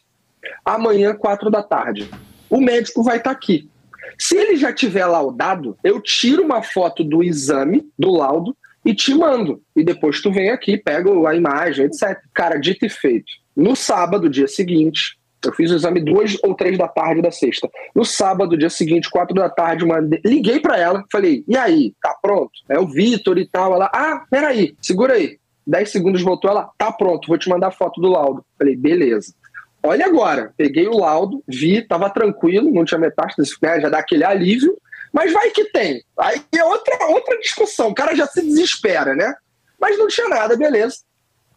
[0.65, 2.09] amanhã, quatro da tarde
[2.49, 3.69] o médico vai estar tá aqui.
[4.17, 9.13] Se ele já tiver laudado, eu tiro uma foto do exame, do laudo, e te
[9.13, 9.61] mando.
[9.75, 12.17] E depois tu vem aqui, pega a imagem, etc.
[12.33, 13.31] Cara, dito e feito.
[13.57, 17.67] No sábado, dia seguinte, eu fiz o exame duas ou três da tarde da sexta.
[17.95, 19.97] No sábado, dia seguinte, quatro da tarde, uma...
[20.23, 22.51] liguei para ela, falei, e aí, tá pronto?
[22.69, 23.73] É o Vitor e tal.
[23.73, 25.39] Ela, ah, peraí, segura aí.
[25.65, 28.45] Dez segundos voltou, ela, tá pronto, vou te mandar foto do laudo.
[28.59, 29.33] Falei, beleza.
[29.81, 34.23] Olha agora, peguei o laudo, vi, tava tranquilo, não tinha metástase, né, já dá aquele
[34.23, 34.77] alívio,
[35.11, 36.03] mas vai que tem.
[36.19, 39.33] Aí é outra, outra discussão, o cara já se desespera, né?
[39.79, 40.97] Mas não tinha nada, beleza.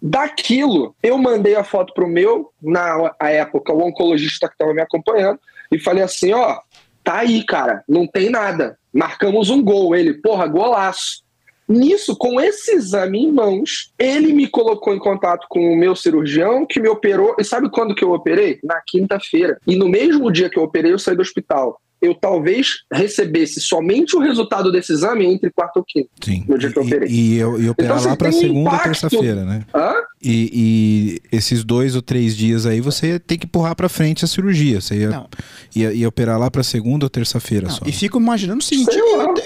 [0.03, 5.39] Daquilo, eu mandei a foto pro meu, na época, o oncologista que estava me acompanhando,
[5.71, 6.59] e falei assim: ó,
[7.05, 8.79] tá aí, cara, não tem nada.
[8.93, 9.95] Marcamos um gol.
[9.95, 11.23] Ele, porra, golaço.
[11.69, 16.67] Nisso, com esse exame em mãos, ele me colocou em contato com o meu cirurgião
[16.67, 17.37] que me operou.
[17.39, 18.59] E sabe quando que eu operei?
[18.65, 19.57] Na quinta-feira.
[19.65, 24.17] E no mesmo dia que eu operei, eu saí do hospital eu talvez recebesse somente
[24.17, 26.09] o resultado desse exame entre quarta ou quinta.
[26.23, 26.45] Sim.
[26.49, 27.09] No dia que eu operei.
[27.09, 29.65] E, e, eu, e operar então, lá para segunda ou terça-feira, né?
[29.75, 29.93] Hã?
[30.23, 34.29] E, e, esses dois ou três dias aí você tem que empurrar para frente a
[34.29, 34.81] cirurgia.
[34.81, 35.27] Você ia,
[35.75, 37.85] ia, ia operar lá para segunda ou terça-feira só.
[37.87, 38.91] E fico imaginando o seguinte: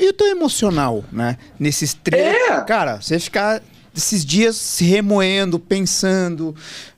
[0.00, 1.36] e o teu emocional, né?
[1.59, 2.24] Nesses três.
[2.24, 2.61] É.
[2.62, 3.62] Cara, você ficar
[3.96, 6.55] esses dias se remoendo, pensando.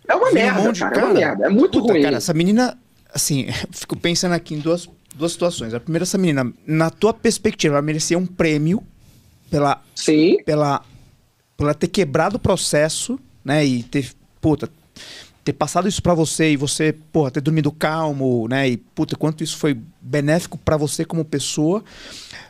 [0.09, 1.47] É uma merda, um cara, cara, É uma merda.
[1.47, 2.03] É muito puta, ruim.
[2.03, 2.79] Cara, essa menina,
[3.13, 5.75] assim, fico pensando aqui em duas duas situações.
[5.75, 8.83] A primeira, essa menina, na tua perspectiva, ela merecia um prêmio
[9.51, 9.83] pela.
[9.95, 10.39] Sim.
[10.45, 10.83] Pela,
[11.57, 13.65] pela ter quebrado o processo, né?
[13.65, 14.13] E ter.
[14.41, 14.71] Puta,
[15.47, 18.69] ter passado isso para você e você, porra, ter dormido calmo, né?
[18.69, 21.85] E puta, quanto isso foi benéfico para você como pessoa.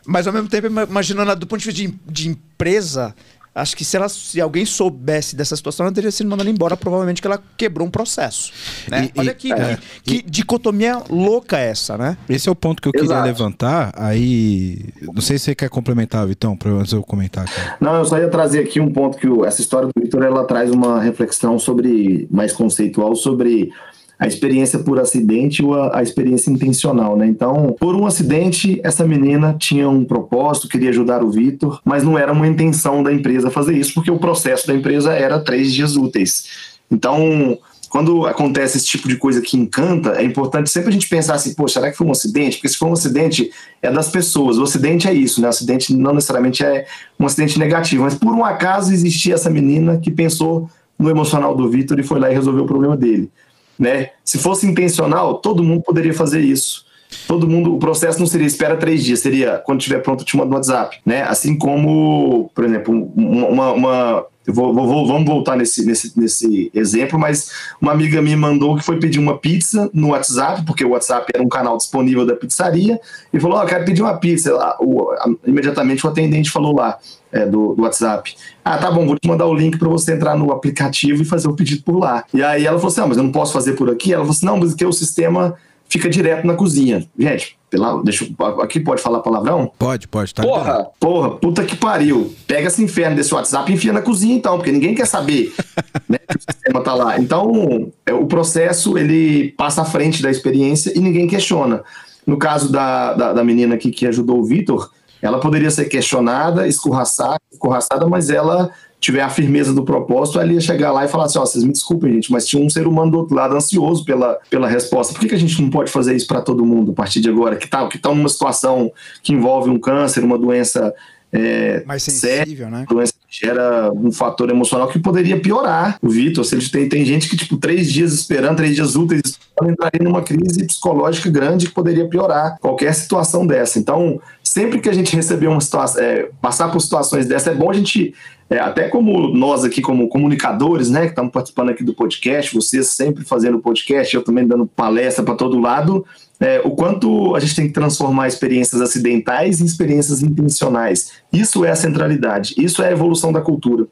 [0.07, 3.15] Mas ao mesmo tempo, imaginando do ponto de vista de, de empresa,
[3.57, 7.23] Acho que se, ela, se alguém soubesse dessa situação, ela teria sido mandada embora, provavelmente
[7.23, 8.53] que ela quebrou um processo.
[8.87, 9.11] Né?
[9.15, 12.19] E, Olha que, é, que, que dicotomia louca essa, né?
[12.29, 13.09] Esse é o ponto que eu Exato.
[13.09, 13.95] queria levantar.
[13.97, 17.45] Aí, não sei se você quer complementar, Vitão, para eu comentar.
[17.45, 17.77] Aqui.
[17.81, 20.45] Não, eu só ia trazer aqui um ponto que o, essa história do Vitor ela
[20.45, 23.73] traz uma reflexão sobre mais conceitual sobre
[24.19, 27.27] a experiência por acidente ou a, a, experiência intencional, né?
[27.27, 32.19] Então, por um acidente, essa menina tinha um propósito, queria ajudar o Vitor, mas não
[32.19, 35.97] era uma intenção da empresa fazer isso, porque o processo da empresa era três dias
[35.97, 36.77] úteis.
[36.91, 37.59] Então,
[37.91, 41.55] quando acontece esse tipo de coisa que encanta, é importante sempre a gente pensar assim,
[41.55, 42.57] pô, será que foi um acidente?
[42.57, 43.51] Porque se for um acidente,
[43.83, 44.57] é das pessoas.
[44.57, 45.47] O acidente é isso, né?
[45.47, 46.87] O acidente não necessariamente é
[47.21, 51.69] um acidente negativo, mas por um acaso existia essa menina que pensou no emocional do
[51.69, 53.31] Vitor e foi lá e resolveu o problema dele
[53.79, 54.11] né?
[54.25, 56.86] Se fosse intencional, todo mundo poderia fazer isso.
[57.27, 60.37] Todo mundo, o processo não seria espera três dias, seria quando estiver pronto, eu te
[60.37, 61.23] mando no WhatsApp, né?
[61.23, 67.51] Assim como, por exemplo, uma, uma Vou, vou, vamos voltar nesse, nesse, nesse exemplo, mas
[67.81, 71.43] uma amiga minha mandou que foi pedir uma pizza no WhatsApp, porque o WhatsApp era
[71.43, 73.01] um canal disponível da pizzaria,
[73.33, 74.55] e falou: Ó, oh, quero pedir uma pizza.
[74.79, 75.13] O,
[75.45, 76.97] imediatamente o atendente falou lá
[77.33, 80.37] é, do, do, WhatsApp: Ah, tá bom, vou te mandar o link para você entrar
[80.37, 82.25] no aplicativo e fazer o pedido por lá.
[82.33, 84.13] E aí ela falou assim: Ah, mas eu não posso fazer por aqui?
[84.13, 85.57] Ela falou assim: Não, mas que o sistema
[85.97, 87.07] fica direto na cozinha.
[87.19, 88.27] Gente, pela, deixa,
[88.63, 89.73] aqui pode falar palavrão?
[89.79, 90.43] Pode, pode, tá.
[90.43, 92.35] Porra, porra, puta que pariu.
[92.47, 95.53] Pega esse inferno desse WhatsApp e enfia na cozinha então, porque ninguém quer saber
[96.09, 97.19] né, que o sistema tá lá.
[97.19, 101.83] Então, é, o processo, ele passa à frente da experiência e ninguém questiona.
[102.27, 104.91] No caso da, da, da menina aqui que ajudou o Vitor,
[105.23, 108.71] ela poderia ser questionada, escorraçada, escorraçada, mas ela
[109.07, 111.63] tiver a firmeza do propósito, ela ia chegar lá e falar assim: ó, oh, vocês
[111.63, 115.13] me desculpem, gente, mas tinha um ser humano do outro lado ansioso pela, pela resposta.
[115.13, 117.29] Por que, que a gente não pode fazer isso para todo mundo a partir de
[117.29, 117.55] agora?
[117.55, 118.91] Que tá, que tá numa situação
[119.23, 120.93] que envolve um câncer, uma doença
[121.33, 122.85] é, mais sensível, séria, né?
[122.89, 126.45] Doença que gera um fator emocional que poderia piorar o Vitor.
[126.45, 130.23] Se ele tem, tem gente que, tipo, três dias esperando, três dias úteis, entraria numa
[130.23, 133.79] crise psicológica grande que poderia piorar qualquer situação dessa.
[133.79, 137.71] Então, sempre que a gente receber uma situação, é, passar por situações dessa, é bom
[137.71, 138.15] a gente
[138.49, 142.91] é, até como nós aqui, como comunicadores, né, que estamos participando aqui do podcast, vocês
[142.91, 146.05] sempre fazendo podcast, eu também dando palestra para todo lado,
[146.39, 151.13] é, o quanto a gente tem que transformar experiências acidentais em experiências intencionais.
[151.33, 153.87] Isso é a centralidade, isso é a evolução da cultura.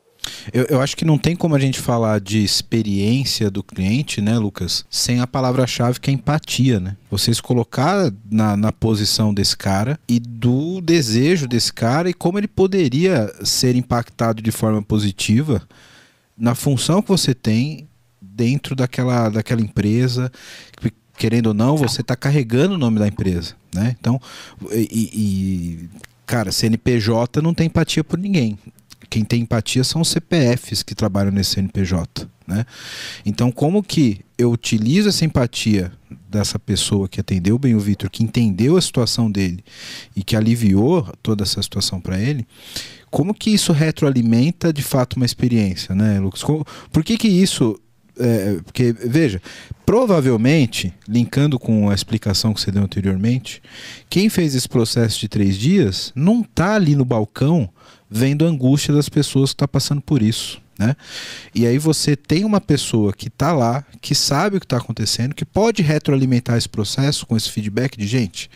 [0.53, 4.39] Eu, eu, acho que não tem como a gente falar de experiência do cliente, né,
[4.39, 6.97] Lucas, sem a palavra-chave que é empatia, né?
[7.11, 12.39] Você se colocar na, na posição desse cara e do desejo desse cara e como
[12.39, 15.63] ele poderia ser impactado de forma positiva
[16.37, 17.89] na função que você tem
[18.21, 20.31] dentro daquela, daquela empresa.
[21.17, 23.95] Querendo ou não, você está carregando o nome da empresa, né?
[24.01, 24.21] Então,
[24.73, 25.89] e, e
[26.27, 28.59] cara, CNPJ não tem empatia por ninguém
[29.09, 32.29] quem tem empatia são os CPFs que trabalham nesse CNPJ.
[32.47, 32.67] Né?
[33.25, 35.93] Então, como que eu utilizo essa empatia
[36.29, 39.65] dessa pessoa que atendeu bem o Vitor, que entendeu a situação dele
[40.15, 42.47] e que aliviou toda essa situação para ele,
[43.11, 46.43] como que isso retroalimenta de fato uma experiência, né, Lucas?
[46.93, 47.79] Por que que isso
[48.19, 49.43] é, porque, veja,
[49.85, 53.63] provavelmente, linkando com a explicação que você deu anteriormente,
[54.09, 57.69] quem fez esse processo de três dias não está ali no balcão
[58.15, 60.63] vendo a angústia das pessoas que estão tá passando por isso.
[60.79, 60.95] Né?
[61.53, 65.35] E aí você tem uma pessoa que está lá, que sabe o que está acontecendo,
[65.35, 68.49] que pode retroalimentar esse processo com esse feedback de gente.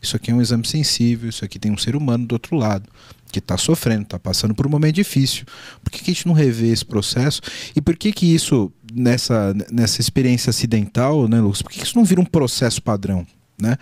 [0.00, 2.88] Isso aqui é um exame sensível, isso aqui tem um ser humano do outro lado
[3.32, 5.44] que está sofrendo, está passando por um momento difícil.
[5.82, 7.40] Por que, que, a gente não revê esse processo?
[7.74, 11.96] E por que que isso, nessa, nessa experiência acidental, né, Lucas, por que, que isso
[11.96, 13.26] não vira um processo padrão?
[13.60, 13.76] Né?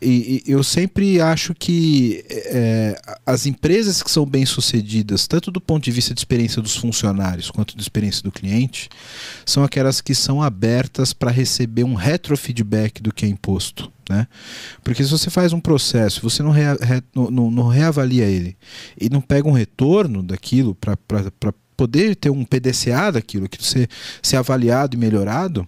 [0.00, 5.60] E, e eu sempre acho que é, as empresas que são bem sucedidas, tanto do
[5.60, 8.88] ponto de vista de experiência dos funcionários quanto de experiência do cliente,
[9.44, 13.90] são aquelas que são abertas para receber um retrofeedback do que é imposto.
[14.08, 14.26] Né?
[14.82, 18.56] Porque se você faz um processo, você não, rea, re, não, não, reavalia ele
[18.98, 20.96] e não pega um retorno daquilo para
[21.76, 23.86] poder ter um PDCA daquilo, que você
[24.22, 25.66] ser avaliado e melhorado,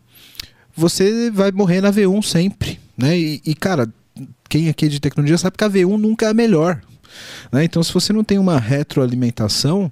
[0.74, 2.80] você vai morrer na V1 sempre.
[3.00, 3.18] Né?
[3.18, 3.88] E, e, cara,
[4.48, 6.80] quem aqui é de tecnologia sabe que a V1 nunca é a melhor.
[7.50, 7.64] Né?
[7.64, 9.90] Então, se você não tem uma retroalimentação,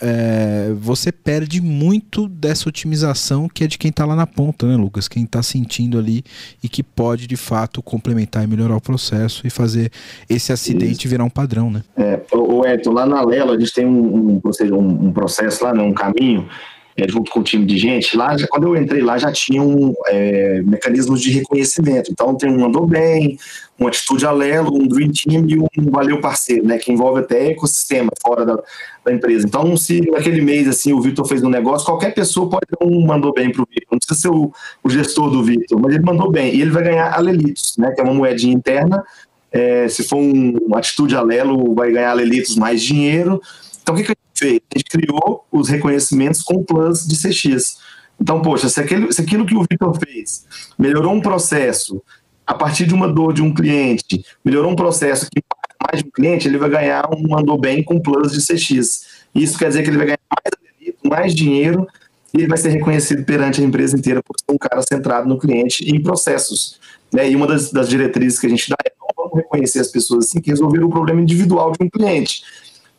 [0.00, 4.76] é, você perde muito dessa otimização que é de quem está lá na ponta, né,
[4.76, 5.08] Lucas?
[5.08, 6.24] Quem está sentindo ali
[6.62, 9.90] e que pode, de fato, complementar e melhorar o processo e fazer
[10.28, 11.08] esse acidente Isso.
[11.08, 11.82] virar um padrão, né?
[11.96, 15.82] É, o Edson, lá na Lelo a gente tem um, um, um processo lá, né,
[15.82, 16.48] um caminho
[16.96, 19.94] é, junto com o time de gente, lá, já, quando eu entrei lá, já tinham
[20.08, 22.10] é, mecanismos de reconhecimento.
[22.10, 23.38] Então, tem um andou bem,
[23.78, 28.10] uma atitude alelo, um dream team e um valeu parceiro, né, que envolve até ecossistema
[28.20, 28.58] fora da,
[29.04, 29.46] da empresa.
[29.46, 33.04] Então, se naquele mês, assim, o Vitor fez um negócio, qualquer pessoa pode ter um
[33.06, 33.88] mandou bem para o Vitor.
[33.90, 34.52] Não precisa ser o,
[34.84, 36.54] o gestor do Vitor, mas ele mandou bem.
[36.54, 39.02] E ele vai ganhar alelitos, né, que é uma moedinha interna.
[39.50, 43.40] É, se for um, uma atitude alelo, vai ganhar alelitos mais dinheiro.
[43.82, 44.12] Então, o que, que
[44.42, 44.60] fez?
[44.74, 47.78] A gente criou os reconhecimentos com plus de CX.
[48.20, 50.44] Então, poxa, se aquilo, se aquilo que o Vitor fez
[50.78, 52.02] melhorou um processo
[52.46, 55.42] a partir de uma dor de um cliente, melhorou um processo que
[55.82, 59.06] mais de um cliente, ele vai ganhar um mandou bem com plus de CX.
[59.34, 61.86] Isso quer dizer que ele vai ganhar mais, mais dinheiro
[62.32, 65.38] e ele vai ser reconhecido perante a empresa inteira por ser um cara centrado no
[65.38, 66.78] cliente e em processos.
[67.12, 67.30] Né?
[67.30, 70.26] E uma das, das diretrizes que a gente dá é não vamos reconhecer as pessoas
[70.26, 72.42] assim que resolveram o problema individual de um cliente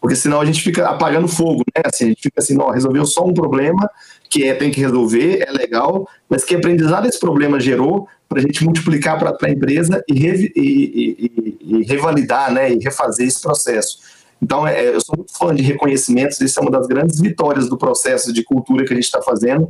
[0.04, 1.82] porque senão a gente fica apagando fogo, né?
[1.86, 3.90] Assim, a gente fica assim, não, resolveu só um problema
[4.30, 8.42] que é, tem que resolver, é legal, mas que aprendizado esse problema gerou para a
[8.42, 12.74] gente multiplicar para a empresa e, re, e, e, e, revalidar, né?
[12.74, 14.00] E refazer esse processo.
[14.42, 17.78] Então, é, eu sou muito fã de reconhecimentos, isso é uma das grandes vitórias do
[17.78, 19.70] processo de cultura que a gente está fazendo,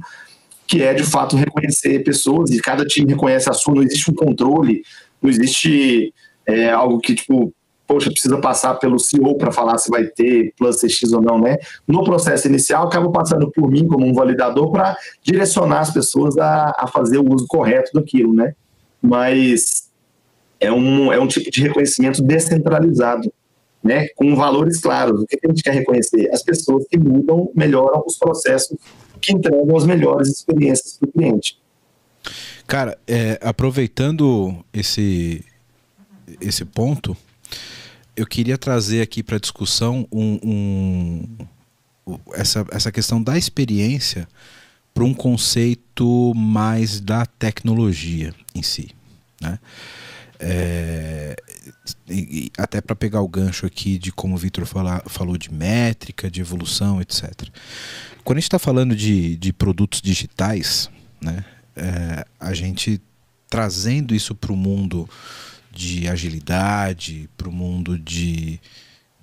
[0.66, 4.16] que é de fato reconhecer pessoas e cada time reconhece a sua, não existe um
[4.16, 4.82] controle,
[5.22, 6.12] não existe
[6.48, 7.54] é, algo que, tipo,
[7.88, 11.58] poxa, precisa passar pelo CEO para falar se vai ter Plus CX ou não, né?
[11.88, 16.74] No processo inicial, acaba passando por mim como um validador para direcionar as pessoas a,
[16.78, 18.54] a fazer o uso correto daquilo, né?
[19.02, 19.90] Mas
[20.60, 23.32] é um, é um tipo de reconhecimento descentralizado,
[23.84, 24.08] né?
[24.16, 25.22] Com valores claros.
[25.22, 26.30] O que a gente quer reconhecer?
[26.32, 28.78] As pessoas que mudam, melhoram os processos
[29.22, 31.58] que entregam as melhores experiências para o cliente.
[32.66, 35.44] Cara, é, aproveitando esse,
[36.40, 37.16] esse ponto,
[38.16, 40.40] eu queria trazer aqui para discussão um,
[42.08, 44.28] um, essa, essa questão da experiência
[44.94, 48.92] para um conceito mais da tecnologia em si.
[49.42, 49.60] Né?
[50.40, 51.36] É,
[52.08, 56.42] e, até para pegar o gancho aqui de como o Vitor falou de métrica, de
[56.42, 57.32] evolução, etc.
[58.24, 60.90] Quando a gente está falando de, de produtos digitais,
[61.22, 61.44] né,
[61.76, 63.02] é, a gente
[63.50, 65.10] trazendo isso para o mundo
[65.74, 68.60] de agilidade, para o mundo de,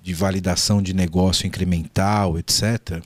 [0.03, 3.01] de validação de negócio incremental, etc.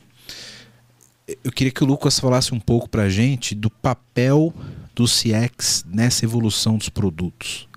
[1.44, 4.54] Eu queria que o Lucas falasse um pouco para a gente do papel
[4.94, 7.68] do CX nessa evolução dos produtos.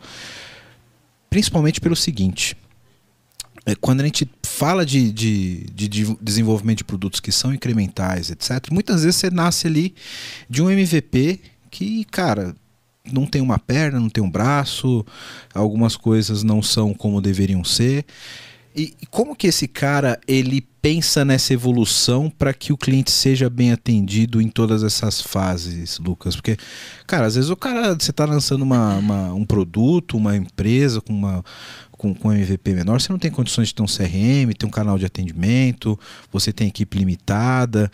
[1.28, 2.56] Principalmente pelo seguinte:
[3.66, 8.70] é, quando a gente fala de, de, de, desenvolvimento de produtos que são incrementais, etc.,
[8.70, 9.94] muitas vezes você nasce ali
[10.48, 11.40] de um MVP
[11.70, 12.56] que, cara,
[13.12, 15.04] não tem uma perna, não tem um braço,
[15.54, 18.04] algumas coisas não são como deveriam ser.
[18.76, 23.72] E, como que esse cara ele pensa nessa evolução para que o cliente seja bem
[23.72, 26.36] atendido em todas essas fases, Lucas?
[26.36, 26.56] Porque,
[27.06, 31.12] cara, às vezes o cara, você está lançando uma, uma, um produto, uma empresa com
[31.12, 31.44] uma
[31.90, 34.96] com, com MVP menor, você não tem condições de ter um CRM, ter um canal
[34.96, 35.98] de atendimento,
[36.30, 37.90] você tem equipe limitada.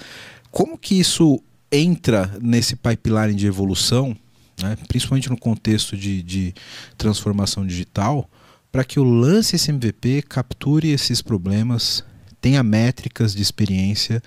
[0.51, 1.43] Como que isso
[1.73, 4.15] entra nesse pipeline de evolução,
[4.63, 6.55] né, principalmente no contexto de, de
[6.97, 8.29] transformação digital,
[8.71, 12.05] para que eu lance esse MVP, capture esses problemas,
[12.41, 14.23] tenha métricas de experiência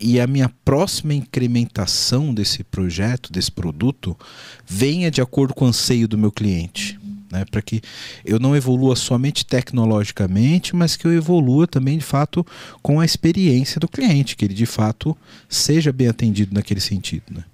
[0.00, 4.16] e a minha próxima incrementação desse projeto, desse produto,
[4.66, 6.98] venha de acordo com o anseio do meu cliente
[7.30, 7.44] né?
[7.44, 7.80] para que
[8.24, 12.46] eu não evolua somente tecnologicamente, mas que eu evolua também de fato
[12.82, 15.16] com a experiência do cliente, que ele de fato
[15.48, 17.24] seja bem atendido naquele sentido.
[17.30, 17.44] Né?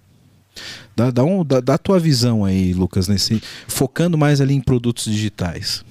[0.95, 4.61] Dá, dá, um, dá, dá a tua visão aí, Lucas, nesse, focando mais ali em
[4.61, 5.85] produtos digitais.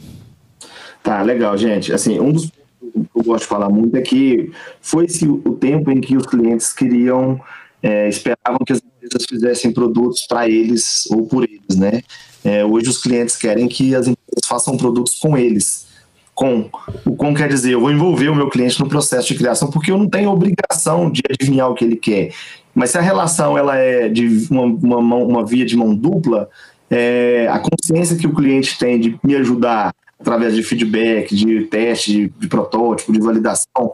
[1.01, 1.91] Tá, legal, gente.
[1.91, 2.49] Assim, um dos
[2.93, 4.51] que eu gosto de falar muito é que
[4.82, 7.39] foi esse o tempo em que os clientes queriam,
[7.82, 12.01] é, esperavam que as empresas fizessem produtos para eles ou por eles, né?
[12.43, 15.88] É, hoje os clientes querem que as empresas façam produtos com eles.
[16.36, 16.70] Com.
[17.05, 19.91] O com quer dizer, eu vou envolver o meu cliente no processo de criação, porque
[19.91, 22.34] eu não tenho obrigação de adivinhar o que ele quer.
[22.74, 26.49] Mas se a relação ela é de uma, uma, uma via de mão dupla,
[26.89, 32.11] é, a consciência que o cliente tem de me ajudar através de feedback, de teste,
[32.11, 33.93] de, de protótipo, de validação,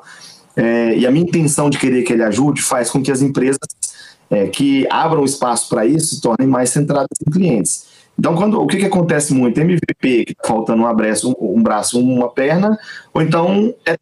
[0.56, 3.60] é, e a minha intenção de querer que ele ajude faz com que as empresas
[4.30, 7.88] é, que abram espaço para isso se tornem mais centradas em clientes.
[8.18, 9.60] Então, quando, o que, que acontece muito?
[9.60, 12.78] MVP, que está faltando um abraço, um, um, braço, uma perna,
[13.14, 13.96] ou então é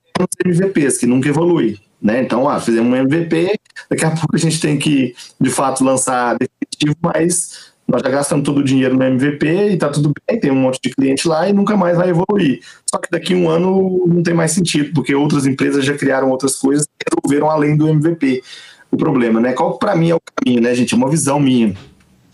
[0.44, 1.78] MVPs, que nunca evolui.
[2.02, 2.22] Né?
[2.22, 6.38] Então, ah, fizemos um MVP, daqui a pouco a gente tem que, de fato, lançar
[6.38, 10.52] definitivo, mas nós já gastamos todo o dinheiro no MVP e está tudo bem, tem
[10.52, 12.60] um monte de cliente lá e nunca mais vai evoluir.
[12.90, 16.30] Só que daqui a um ano não tem mais sentido, porque outras empresas já criaram
[16.30, 18.44] outras coisas e resolveram além do MVP
[18.92, 19.40] o problema.
[19.40, 19.54] Né?
[19.54, 20.94] Qual para mim é o caminho, né, gente?
[20.94, 21.74] É uma visão minha.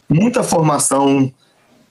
[0.10, 1.32] Muita formação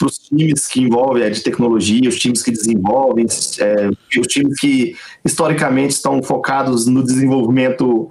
[0.03, 3.24] para os times que envolvem é, de tecnologia, os times que desenvolvem,
[3.61, 8.11] é, os times que historicamente estão focados no desenvolvimento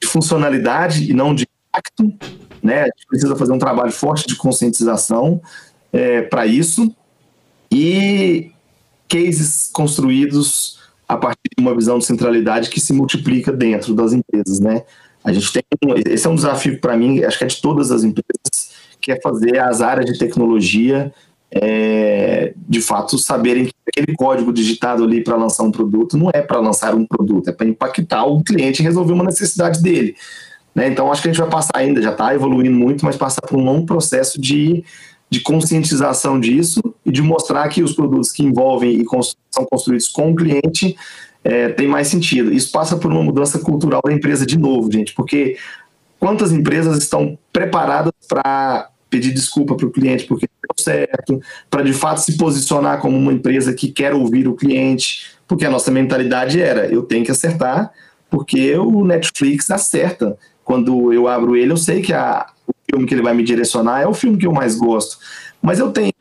[0.00, 2.12] de funcionalidade e não de impacto.
[2.62, 2.82] Né?
[2.82, 5.42] A gente precisa fazer um trabalho forte de conscientização
[5.92, 6.94] é, para isso
[7.72, 8.52] e
[9.08, 10.78] cases construídos
[11.08, 14.82] a partir de uma visão de centralidade que se multiplica dentro das empresas, né?
[15.24, 15.62] A gente tem
[16.06, 19.20] esse é um desafio para mim, acho que é de todas as empresas, que é
[19.20, 21.12] fazer as áreas de tecnologia
[21.54, 26.40] é, de fato saberem que aquele código digitado ali para lançar um produto não é
[26.40, 30.16] para lançar um produto, é para impactar o cliente e resolver uma necessidade dele.
[30.74, 30.88] Né?
[30.88, 33.58] Então acho que a gente vai passar ainda, já está evoluindo muito, mas passar por
[33.58, 34.82] um longo processo de,
[35.28, 39.04] de conscientização disso e de mostrar que os produtos que envolvem e
[39.50, 40.96] são construídos com o cliente
[41.44, 42.50] é, tem mais sentido.
[42.50, 45.58] Isso passa por uma mudança cultural da empresa de novo, gente, porque
[46.18, 51.38] quantas empresas estão preparadas para pedir desculpa para o cliente porque deu certo,
[51.68, 55.70] para de fato se posicionar como uma empresa que quer ouvir o cliente, porque a
[55.70, 57.92] nossa mentalidade era: eu tenho que acertar,
[58.30, 60.36] porque o Netflix acerta.
[60.64, 64.00] Quando eu abro ele, eu sei que a, o filme que ele vai me direcionar
[64.00, 65.18] é o filme que eu mais gosto.
[65.60, 66.12] Mas eu tenho,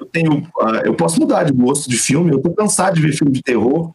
[0.00, 2.32] eu tenho, uh, eu posso mudar de gosto de filme.
[2.32, 3.92] Eu estou cansado de ver filme de terror.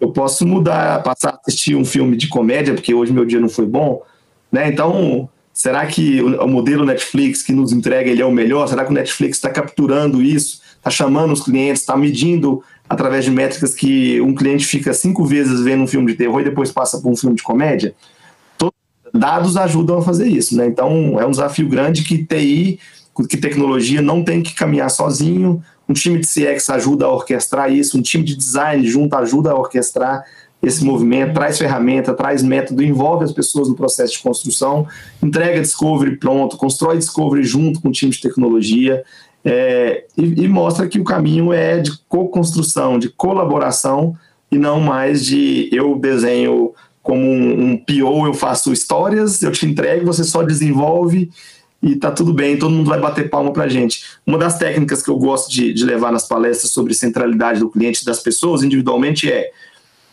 [0.00, 3.48] Eu posso mudar, passar a assistir um filme de comédia porque hoje meu dia não
[3.48, 4.02] foi bom,
[4.50, 4.68] né?
[4.68, 8.66] Então Será que o, modelo Netflix que nos entrega ele é o melhor?
[8.66, 10.60] Será que o Netflix está capturando isso?
[10.76, 11.82] Está chamando os clientes?
[11.82, 16.18] Está medindo através de métricas que um cliente fica cinco vezes vendo um filme de
[16.18, 17.94] terror e depois passa por um filme de comédia?
[18.58, 18.74] Todos
[19.14, 20.66] dados ajudam a fazer isso, né?
[20.66, 22.80] Então é um desafio grande que TI,
[23.28, 25.62] que tecnologia não tem que caminhar sozinho.
[25.88, 29.54] Um time de CX ajuda a orquestrar isso, um time de design junto ajuda a
[29.54, 30.24] orquestrar
[30.64, 34.86] esse movimento, traz ferramenta, traz método, envolve as pessoas no processo de construção,
[35.22, 39.04] entrega Discovery pronto, constrói Discovery junto com o time de tecnologia.
[39.44, 44.16] É, e, e, mostra que o caminho é de co-construção, de colaboração
[44.50, 49.66] e não mais de eu desenho como um, um PO, eu faço histórias, eu te
[49.66, 51.30] entrego, você só desenvolve
[51.82, 54.02] e tá tudo bem, todo mundo vai bater palma pra gente.
[54.26, 58.06] Uma das técnicas que eu gosto de, de levar nas palestras sobre centralidade do cliente
[58.06, 59.50] das pessoas individualmente é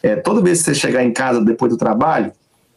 [0.03, 2.31] É, toda vez que você chegar em casa depois do trabalho,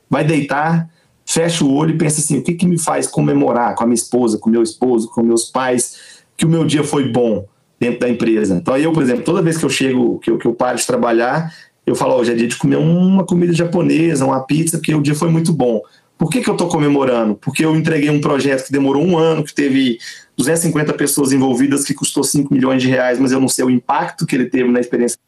[0.08, 0.88] vai deitar,
[1.24, 3.94] fecha o olho e pensa assim: o que, que me faz comemorar com a minha
[3.94, 7.46] esposa, com meu esposo, com meus pais, que o meu dia foi bom
[7.80, 8.54] dentro da empresa.
[8.56, 10.86] Então, eu, por exemplo, toda vez que eu chego, que eu, que eu paro de
[10.86, 11.52] trabalhar,
[11.86, 15.14] eu falo: hoje é dia de comer uma comida japonesa, uma pizza, porque o dia
[15.14, 15.80] foi muito bom.
[16.16, 17.34] Por que, que eu estou comemorando?
[17.34, 19.98] Porque eu entreguei um projeto que demorou um ano, que teve
[20.36, 24.24] 250 pessoas envolvidas, que custou 5 milhões de reais, mas eu não sei o impacto
[24.24, 25.18] que ele teve na experiência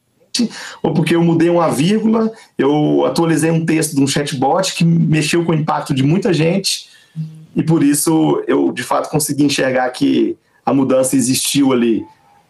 [0.81, 5.43] ou porque eu mudei uma vírgula, eu atualizei um texto de um chatbot que mexeu
[5.43, 6.89] com o impacto de muita gente,
[7.55, 12.05] e por isso eu de fato consegui enxergar que a mudança existiu ali.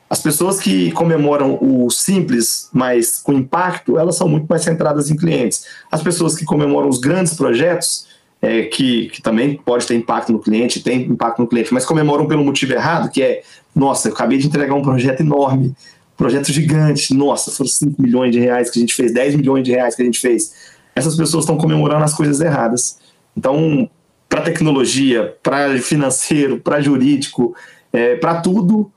[0.09, 5.17] As pessoas que comemoram o simples, mas com impacto, elas são muito mais centradas em
[5.17, 5.65] clientes.
[5.91, 8.07] As pessoas que comemoram os grandes projetos,
[8.41, 12.25] é, que, que também pode ter impacto no cliente, tem impacto no cliente, mas comemoram
[12.25, 13.43] pelo motivo errado, que é,
[13.75, 15.75] nossa, eu acabei de entregar um projeto enorme,
[16.17, 19.71] projeto gigante, nossa, foram 5 milhões de reais que a gente fez, 10 milhões de
[19.71, 20.51] reais que a gente fez.
[20.95, 22.97] Essas pessoas estão comemorando as coisas erradas.
[23.35, 23.87] Então,
[24.27, 27.55] para tecnologia, para financeiro, para jurídico,
[27.93, 28.91] é, para tudo,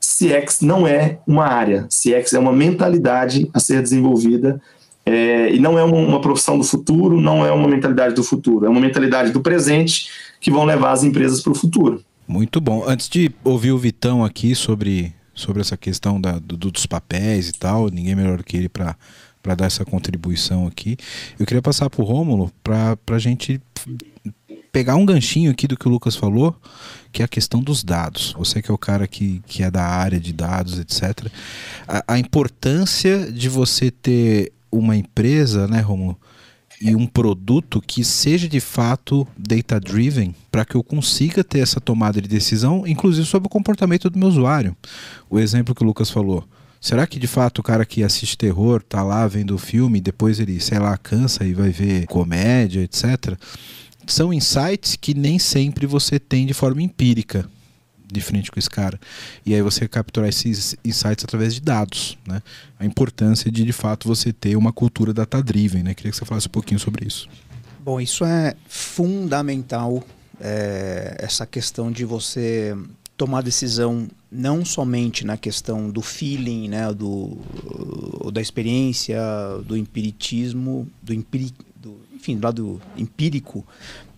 [0.00, 1.88] CX não é uma área.
[1.88, 4.60] CX é uma mentalidade a ser desenvolvida
[5.04, 8.66] é, e não é uma, uma, profissão do futuro, não é uma mentalidade do futuro,
[8.66, 10.08] é uma mentalidade do presente
[10.40, 12.02] que vão levar as empresas para o futuro.
[12.26, 12.84] Muito bom.
[12.86, 17.52] Antes de ouvir o Vitão aqui sobre sobre essa questão da, do, dos papéis e
[17.52, 17.88] tal.
[17.88, 18.96] Ninguém melhor que ele para
[19.42, 20.96] para dar essa contribuição aqui.
[21.38, 23.60] Eu queria passar para o Rômulo para a gente
[24.70, 26.56] pegar um ganchinho aqui do que o Lucas falou,
[27.10, 28.34] que é a questão dos dados.
[28.38, 31.28] Você que é o cara que, que é da área de dados, etc.
[31.86, 36.18] A, a importância de você ter uma empresa, né, Rômulo,
[36.82, 42.20] e um produto que seja de fato data-driven para que eu consiga ter essa tomada
[42.20, 44.76] de decisão, inclusive sobre o comportamento do meu usuário.
[45.30, 46.44] O exemplo que o Lucas falou.
[46.80, 50.02] Será que de fato o cara que assiste terror tá lá vendo o filme e
[50.02, 53.38] depois ele, sei lá, cansa e vai ver comédia, etc?
[54.04, 57.48] São insights que nem sempre você tem de forma empírica
[58.12, 59.00] de frente com esse cara.
[59.44, 62.42] E aí você capturar esses insights através de dados, né?
[62.78, 65.94] A importância de de fato você ter uma cultura data driven, né?
[65.94, 67.28] Queria que você falasse um pouquinho sobre isso.
[67.80, 70.04] Bom, isso é fundamental
[70.40, 72.76] é, essa questão de você
[73.16, 77.36] tomar decisão não somente na questão do feeling, né, do,
[78.32, 79.20] da experiência,
[79.64, 83.64] do empiritismo, do, empiri, do enfim, do lado empírico,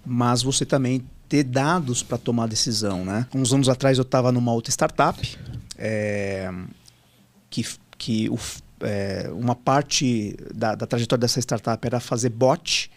[0.06, 1.02] mas você também
[1.34, 3.26] ter dados para tomar decisão, né?
[3.34, 5.36] Uns anos atrás eu estava numa outra startup
[5.76, 6.48] é,
[7.50, 7.66] que,
[7.98, 8.38] que o,
[8.80, 12.88] é, uma parte da, da, trajetória dessa startup era fazer bot,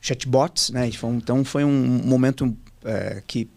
[0.00, 0.90] chatbots, né?
[1.14, 3.48] Então foi um momento é, que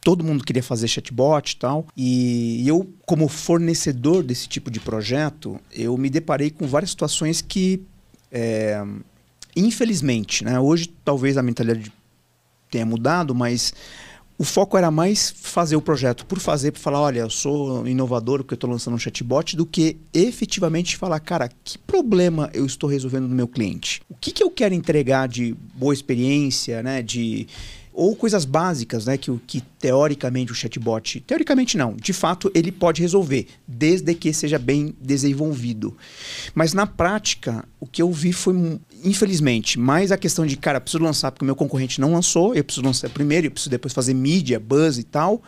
[0.00, 1.86] todo mundo queria fazer chatbot e tal.
[1.94, 7.82] E eu, como fornecedor desse tipo de projeto, eu me deparei com várias situações que,
[8.30, 8.82] é,
[9.54, 11.92] infelizmente, né, hoje talvez a mentalidade
[12.72, 13.72] tenha mudado, mas
[14.38, 18.38] o foco era mais fazer o projeto por fazer, para falar, olha, eu sou inovador
[18.38, 22.88] porque eu estou lançando um chatbot, do que efetivamente falar, cara, que problema eu estou
[22.88, 24.02] resolvendo no meu cliente?
[24.08, 27.02] O que, que eu quero entregar de boa experiência, né?
[27.02, 27.46] De
[27.92, 33.02] ou coisas básicas, né, que, que teoricamente o chatbot, teoricamente não, de fato ele pode
[33.02, 35.94] resolver, desde que seja bem desenvolvido.
[36.54, 41.02] Mas na prática, o que eu vi foi, infelizmente, mais a questão de, cara, preciso
[41.02, 44.14] lançar porque o meu concorrente não lançou, eu preciso lançar primeiro, eu preciso depois fazer
[44.14, 45.42] mídia, buzz e tal,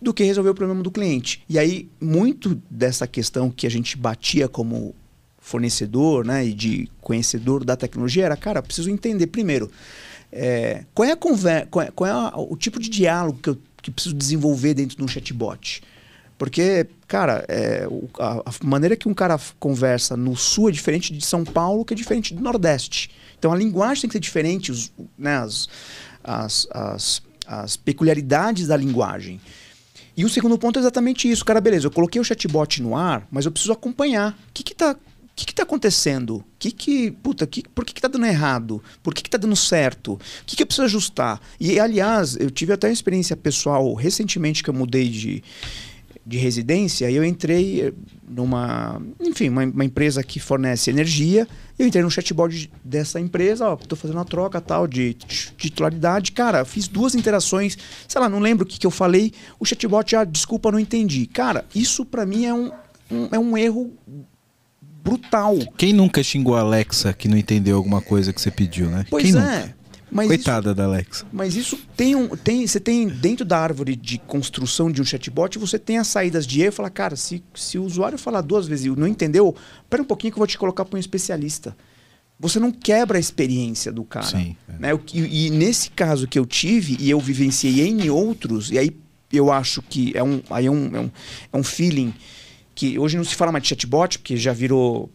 [0.00, 1.42] do que resolver o problema do cliente.
[1.48, 4.94] E aí, muito dessa questão que a gente batia como
[5.38, 9.70] fornecedor, né, e de conhecedor da tecnologia era, cara, preciso entender primeiro
[10.32, 13.50] é, qual é, a conver qual é, qual é a, o tipo de diálogo que
[13.50, 15.82] eu que preciso desenvolver dentro de um chatbot?
[16.42, 17.86] Porque, cara, é,
[18.18, 21.94] a, a, maneira que um cara conversa no sul é diferente de São Paulo, que
[21.94, 23.12] é diferente do Nordeste.
[23.38, 25.68] Então a linguagem tem que ser diferente, os, né, as,
[26.24, 29.40] as, as, as peculiaridades da linguagem.
[30.16, 31.44] E o segundo ponto é exatamente isso.
[31.44, 34.36] Cara, beleza, eu coloquei o chatbot no ar, mas eu preciso acompanhar.
[34.48, 34.96] O que está
[35.32, 36.44] o que está acontecendo?
[36.58, 38.82] Que que, puta, que, por que está dando errado?
[39.00, 40.14] Por que está dando certo?
[40.14, 41.40] O que, que eu preciso ajustar?
[41.58, 45.42] E, aliás, eu tive até uma experiência pessoal recentemente que eu mudei de,
[46.24, 47.92] de residência eu entrei
[48.28, 51.46] numa, enfim, uma, uma, empresa que fornece energia.
[51.78, 55.14] Eu entrei no chatbot dessa empresa, ó, tô fazendo a troca tal de
[55.56, 56.32] titularidade.
[56.32, 59.32] Cara, fiz duas interações, sei lá, não lembro o que, que eu falei.
[59.58, 61.26] O chatbot, ah, desculpa, não entendi.
[61.26, 62.70] Cara, isso para mim é um,
[63.10, 63.92] um, é um erro
[65.02, 65.58] brutal.
[65.76, 69.04] Quem nunca xingou a Alexa que não entendeu alguma coisa que você pediu, né?
[69.10, 69.60] Pois Quem é.
[69.60, 69.81] Nunca?
[70.12, 71.26] Mas Coitada isso, da Alexa.
[71.32, 72.28] Mas isso tem um.
[72.36, 76.46] Tem, você tem dentro da árvore de construção de um chatbot, você tem as saídas
[76.46, 79.56] de erro e fala, cara, se, se o usuário falar duas vezes e não entendeu,
[79.82, 81.74] espera um pouquinho que eu vou te colocar para um especialista.
[82.38, 84.26] Você não quebra a experiência do cara.
[84.26, 84.78] Sim, é.
[84.78, 85.00] né?
[85.14, 88.94] E, e, nesse caso que eu tive, e eu vivenciei em outros, e aí
[89.32, 91.10] eu acho que é um, aí é um, é um,
[91.54, 92.12] é um feeling
[92.74, 95.08] que hoje não se fala mais de chatbot, porque já virou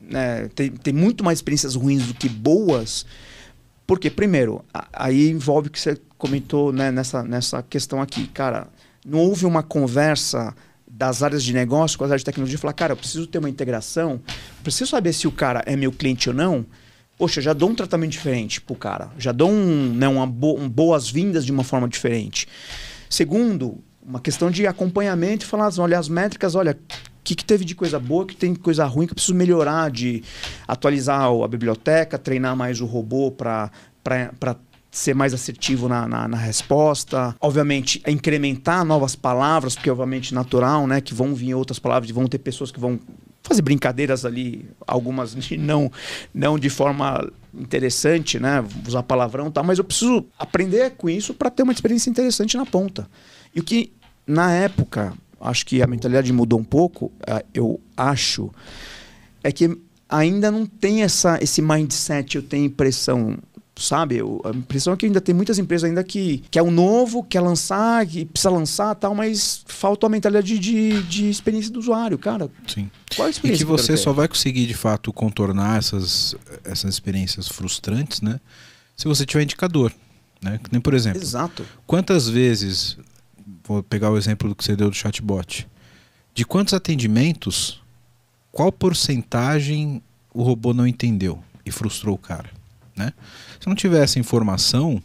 [0.00, 3.06] né, tem, tem muito mais experiências ruins do que boas.
[3.86, 8.26] Porque, primeiro, aí envolve o que você comentou né, nessa, nessa questão aqui.
[8.26, 8.68] Cara,
[9.04, 10.54] não houve uma conversa
[10.88, 13.38] das áreas de negócio com as áreas de tecnologia e falar, cara, eu preciso ter
[13.38, 14.20] uma integração,
[14.62, 16.64] preciso saber se o cara é meu cliente ou não.
[17.18, 20.68] Poxa, já dou um tratamento diferente pro cara, já dou um, né, uma bo um
[20.68, 22.46] boas-vindas de uma forma diferente.
[23.08, 26.78] Segundo, uma questão de acompanhamento e falar, olha, as métricas, olha,
[27.26, 30.22] que, que teve de coisa boa, que tem coisa ruim que eu preciso melhorar, de
[30.66, 33.68] atualizar a biblioteca, treinar mais o robô para
[34.92, 37.34] ser mais assertivo na, na, na, resposta.
[37.40, 41.00] Obviamente, incrementar novas palavras, porque obviamente natural, né?
[41.00, 43.00] Que vão vir outras palavras, vão ter pessoas que vão
[43.42, 45.90] fazer brincadeiras ali, algumas não,
[46.32, 48.64] não de forma interessante, né?
[48.86, 52.56] Usar palavrão e tal, mas eu preciso aprender com isso para ter uma experiência interessante
[52.56, 53.10] na ponta.
[53.52, 53.92] E o que,
[54.24, 55.12] na época,
[55.46, 58.50] acho que a mentalidade mudou um pouco, é, eu acho,
[59.42, 59.78] é que
[60.08, 63.38] ainda não tem essa, esse mindset, eu tenho impressão,
[63.76, 64.20] sabe?
[64.44, 68.04] A impressão é que ainda tem muitas empresas ainda que quer o novo, quer lançar,
[68.06, 72.50] que precisa lançar tal, mas falta a mentalidade de, de experiência do usuário, cara.
[72.66, 72.90] Sim.
[73.14, 73.62] Qual a experiência?
[73.62, 76.34] E que você que só vai conseguir, de fato, contornar essas,
[76.64, 78.40] essas experiências frustrantes, né?
[78.96, 79.92] Se você tiver indicador.
[80.42, 80.60] Né?
[80.70, 81.64] Nem, por exemplo, Exato.
[81.86, 82.98] quantas vezes
[83.66, 85.66] vou pegar o exemplo do que você deu do chatbot.
[86.34, 87.82] De quantos atendimentos,
[88.52, 90.02] qual porcentagem
[90.32, 92.50] o robô não entendeu e frustrou o cara?
[92.96, 93.12] Né?
[93.60, 95.02] Se não tiver essa informação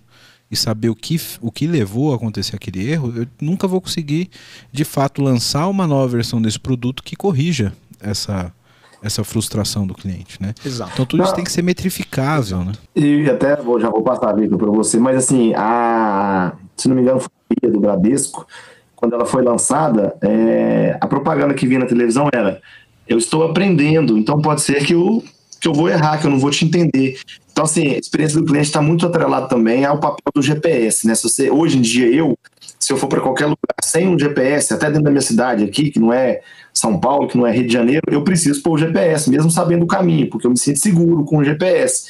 [0.50, 4.30] e saber o que, o que levou a acontecer aquele erro, eu nunca vou conseguir,
[4.72, 8.54] de fato, lançar uma nova versão desse produto que corrija essa,
[9.02, 10.54] essa frustração do cliente, né?
[10.66, 10.92] Exato.
[10.94, 12.66] Então tudo isso tem que ser metrificável, Exato.
[12.66, 12.74] né?
[12.96, 16.96] E até vou, já vou passar a vida para você, mas assim, a, se não
[16.96, 17.22] me engano,
[17.62, 18.48] do Bradesco,
[18.96, 22.62] quando ela foi lançada, é, a propaganda que vinha na televisão era:
[23.08, 25.24] eu estou aprendendo, então pode ser que eu,
[25.60, 27.20] que eu vou errar, que eu não vou te entender.
[27.52, 31.16] Então, assim, a experiência do cliente está muito atrelada também ao papel do GPS, né?
[31.16, 32.38] Se você, hoje em dia, eu,
[32.80, 35.90] se eu for para qualquer lugar sem um GPS, até dentro da minha cidade aqui,
[35.90, 36.42] que não é
[36.74, 39.84] São Paulo, que não é Rio de Janeiro, eu preciso pôr o GPS, mesmo sabendo
[39.84, 42.06] o caminho, porque eu me sinto seguro com o GPS,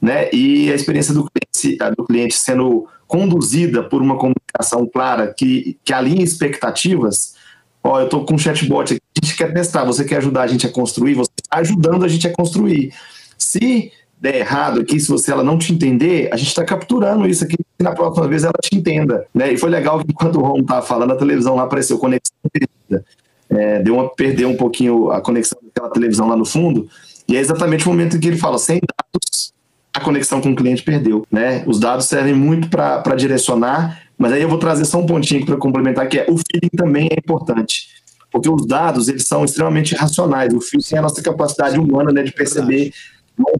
[0.00, 0.28] né?
[0.32, 5.92] E a experiência do cliente, do cliente sendo conduzida por uma comunicação clara que, que
[5.92, 7.34] alinhe expectativas,
[7.82, 10.46] ó, eu estou com um chatbot aqui, a gente quer testar, você quer ajudar a
[10.46, 12.92] gente a construir, você está ajudando a gente a construir.
[13.38, 17.44] Se der errado aqui, se você ela não te entender, a gente está capturando isso
[17.44, 19.26] aqui e na próxima vez ela te entenda.
[19.34, 19.52] Né?
[19.52, 23.04] E foi legal que enquanto o Ron estava falando, a televisão lá apareceu conexão perdida.
[23.48, 26.88] É, deu uma, perdeu um pouquinho a conexão daquela televisão lá no fundo,
[27.28, 29.52] e é exatamente o momento em que ele fala, sem dados,
[29.96, 31.26] a conexão com o cliente perdeu.
[31.32, 31.64] Né?
[31.66, 35.56] Os dados servem muito para direcionar, mas aí eu vou trazer só um pontinho para
[35.56, 37.88] complementar, que é o feeling também é importante.
[38.30, 40.52] Porque os dados, eles são extremamente racionais.
[40.52, 42.92] O feeling é a nossa capacidade humana né, de perceber.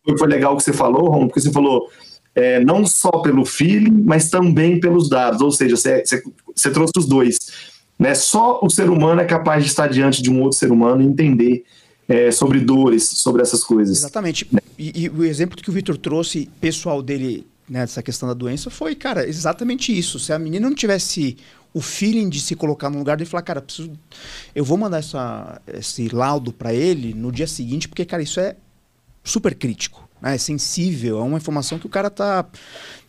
[0.05, 1.89] Foi, foi legal o que você falou, Rom, porque você falou
[2.35, 5.41] é, não só pelo feeling, mas também pelos dados.
[5.41, 6.23] Ou seja, você, você,
[6.55, 7.39] você trouxe os dois.
[7.99, 8.15] Né?
[8.15, 11.07] Só o ser humano é capaz de estar diante de um outro ser humano e
[11.07, 11.65] entender
[12.09, 13.99] é, sobre dores, sobre essas coisas.
[13.99, 14.49] Exatamente.
[14.79, 18.95] E, e, o exemplo que o Vitor trouxe, pessoal dele, né, questão da doença, foi,
[18.95, 20.19] cara, exatamente isso.
[20.19, 21.37] Se a menina não tivesse
[21.75, 23.91] o feeling de se colocar no lugar de falar, cara, preciso,
[24.55, 28.57] eu vou mandar essa, esse laudo para ele no dia seguinte, porque, cara, isso é
[29.23, 30.37] super crítico, né?
[30.37, 32.47] é sensível, é uma informação que o cara tá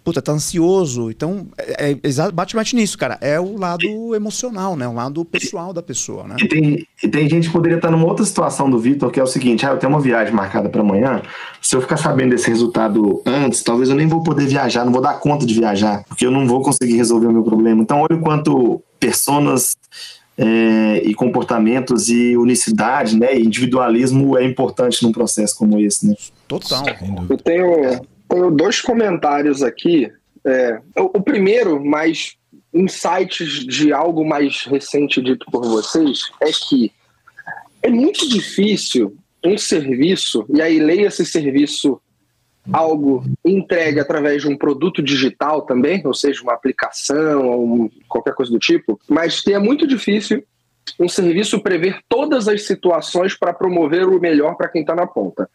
[0.08, 1.12] puta, tá ansioso.
[1.12, 3.18] Então, é, é, bate bate nisso, cara.
[3.20, 4.88] É o lado emocional, né?
[4.88, 6.38] O lado pessoal da pessoa, né?
[6.39, 9.24] E tem, e tem gente que poderia estar numa outra situação do Vitor, que é
[9.24, 11.22] o seguinte: ah, eu tenho uma viagem marcada para amanhã.
[11.62, 15.01] Se eu ficar sabendo desse resultado antes, talvez eu nem vou poder viajar, não vou
[15.01, 17.82] dar conta de viajar, porque eu não vou conseguir resolver o meu problema.
[17.82, 19.76] Então, olha o quanto personas
[20.38, 26.16] é, e comportamentos e unicidade, né, e individualismo é importante num processo como esse, né?
[26.47, 26.86] Total.
[27.30, 27.99] Eu tenho
[28.30, 30.12] tenho dois comentários aqui.
[30.46, 32.36] É, o, primeiro, mais
[32.74, 36.92] insights de algo mais recente dito por vocês, é que
[37.82, 42.02] é muito difícil um serviço, e aí leia esse serviço
[42.72, 48.52] algo entregue através de um produto digital também, ou seja, uma aplicação ou qualquer coisa
[48.52, 50.44] do tipo, mas é muito difícil
[51.00, 55.50] um serviço prever todas as situações para promover o melhor para quem está na ponta.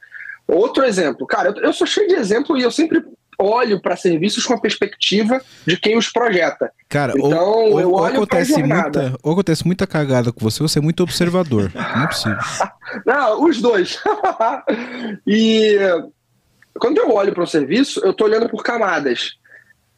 [0.53, 3.03] Outro exemplo, cara, eu, sou cheio de exemplo e eu sempre
[3.39, 6.71] olho para serviços com a perspectiva de quem os projeta.
[6.89, 10.79] Cara, então, ou, eu ou, olho acontece muita, ou acontece muita cagada com você, você
[10.79, 11.73] é muito observador.
[11.75, 12.39] Não é possível.
[13.07, 13.99] Não, os dois.
[15.27, 15.79] e
[16.79, 19.33] quando eu olho para um serviço, eu estou olhando por camadas.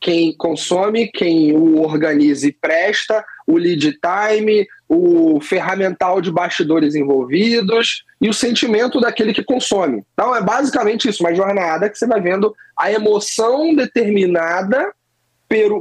[0.00, 8.04] Quem consome, quem o organiza e presta, o lead time, o ferramental de bastidores envolvidos
[8.20, 10.04] e o sentimento daquele que consome.
[10.12, 14.92] Então é basicamente isso, uma jornada que você vai vendo a emoção determinada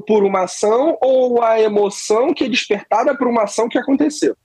[0.05, 4.35] por, uma ação ou a emoção que é despertada por uma ação que aconteceu.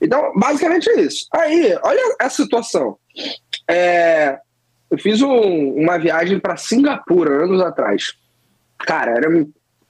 [0.00, 1.26] Então, basicamente é isso.
[1.32, 2.96] Aí, olha a situação.
[3.68, 4.38] É,
[4.90, 8.14] eu fiz um, uma viagem para Singapura anos atrás.
[8.78, 9.28] Cara, era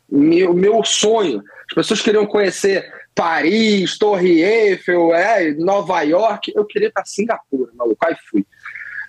[0.09, 1.43] meu, meu sonho.
[1.69, 6.53] As pessoas queriam conhecer Paris, Torre Eiffel, é, Nova York.
[6.55, 8.05] Eu queria para Singapura, maluco.
[8.05, 8.47] Aí fui.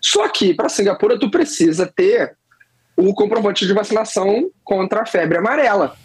[0.02, 2.36] Só que para Singapura tu precisa ter
[2.96, 5.96] o comprovante de vacinação contra a febre amarela.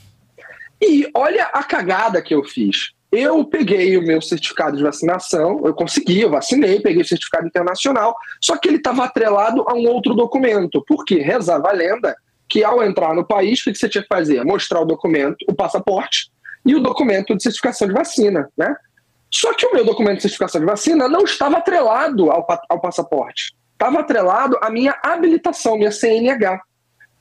[0.81, 2.93] E olha a cagada que eu fiz.
[3.11, 8.15] Eu peguei o meu certificado de vacinação, eu consegui, eu vacinei, peguei o certificado internacional,
[8.41, 10.85] só que ele estava atrelado a um outro documento.
[10.87, 11.21] Por quê?
[11.21, 12.15] Rezava a lenda
[12.49, 14.45] que ao entrar no país, o que você tinha que fazer?
[14.45, 16.31] Mostrar o documento, o passaporte
[16.65, 18.75] e o documento de certificação de vacina, né?
[19.31, 23.55] Só que o meu documento de certificação de vacina não estava atrelado ao, ao passaporte.
[23.73, 26.61] Estava atrelado à minha habilitação, minha CNH.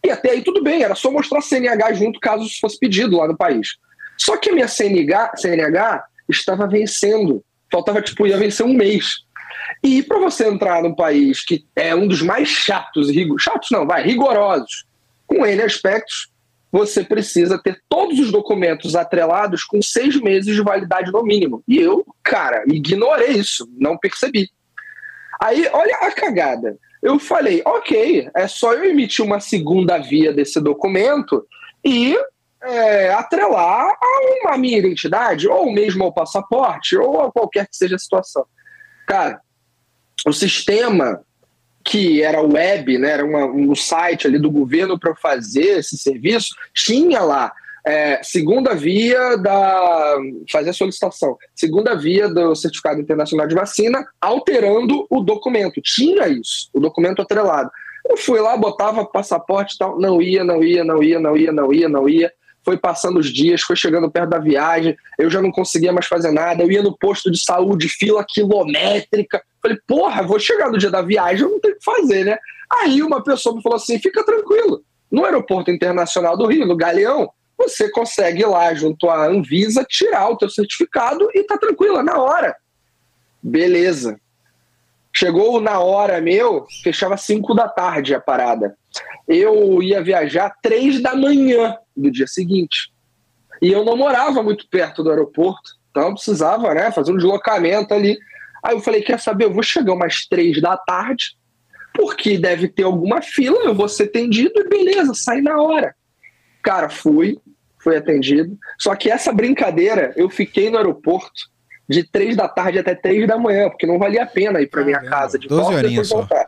[0.05, 3.37] E até aí tudo bem, era só mostrar CNH junto caso fosse pedido lá no
[3.37, 3.75] país.
[4.17, 7.43] Só que a minha CNH, CNH estava vencendo.
[7.71, 9.27] Faltava, tipo, ia vencer um mês.
[9.83, 14.03] E para você entrar num país que é um dos mais chatos, chatos não, vai,
[14.03, 14.85] rigorosos,
[15.27, 16.29] com N aspectos,
[16.71, 21.63] você precisa ter todos os documentos atrelados com seis meses de validade no mínimo.
[21.67, 24.49] E eu, cara, ignorei isso, não percebi.
[25.41, 26.77] Aí, olha a cagada.
[27.01, 31.45] Eu falei, ok, é só eu emitir uma segunda via desse documento
[31.85, 32.17] e
[32.61, 37.95] é, atrelar a uma minha identidade, ou mesmo ao passaporte, ou a qualquer que seja
[37.95, 38.45] a situação.
[39.07, 39.39] Cara,
[40.25, 41.23] o sistema
[41.87, 46.53] que era web, né, era uma, um site ali do governo para fazer esse serviço,
[46.73, 47.53] tinha lá
[47.85, 50.17] é, segunda via da
[50.51, 55.81] fazer a solicitação, segunda via do certificado internacional de vacina, alterando o documento.
[55.81, 57.71] Tinha isso, o documento atrelado.
[58.05, 61.51] Eu fui lá, botava passaporte e tal, não ia, não ia, não ia, não ia,
[61.53, 62.33] não ia, não ia
[62.67, 66.33] foi passando os dias, foi chegando perto da viagem, eu já não conseguia mais fazer
[66.33, 69.41] nada, eu ia no posto de saúde, fila quilométrica.
[69.67, 72.37] Falei, porra, vou chegar no dia da viagem, eu não tenho o que fazer, né?
[72.81, 77.29] Aí uma pessoa me falou assim: fica tranquilo, no Aeroporto Internacional do Rio, no Galeão,
[77.57, 82.17] você consegue ir lá junto à Anvisa tirar o teu certificado e tá tranquila, na
[82.17, 82.55] hora.
[83.41, 84.19] Beleza.
[85.13, 88.77] Chegou na hora meu, fechava 5 da tarde a parada.
[89.27, 92.91] Eu ia viajar três da manhã do dia seguinte.
[93.61, 98.19] E eu não morava muito perto do aeroporto, então precisava né, fazer um deslocamento ali.
[98.67, 99.45] Aí eu falei: quer saber?
[99.45, 101.37] Eu vou chegar umas três da tarde,
[101.93, 105.95] porque deve ter alguma fila, eu vou ser atendido e beleza, sai na hora.
[106.61, 107.39] Cara, fui,
[107.79, 108.57] fui atendido.
[108.77, 111.49] Só que essa brincadeira, eu fiquei no aeroporto
[111.87, 114.83] de três da tarde até três da manhã, porque não valia a pena ir para
[114.83, 116.45] minha casa de volta e depois voltar.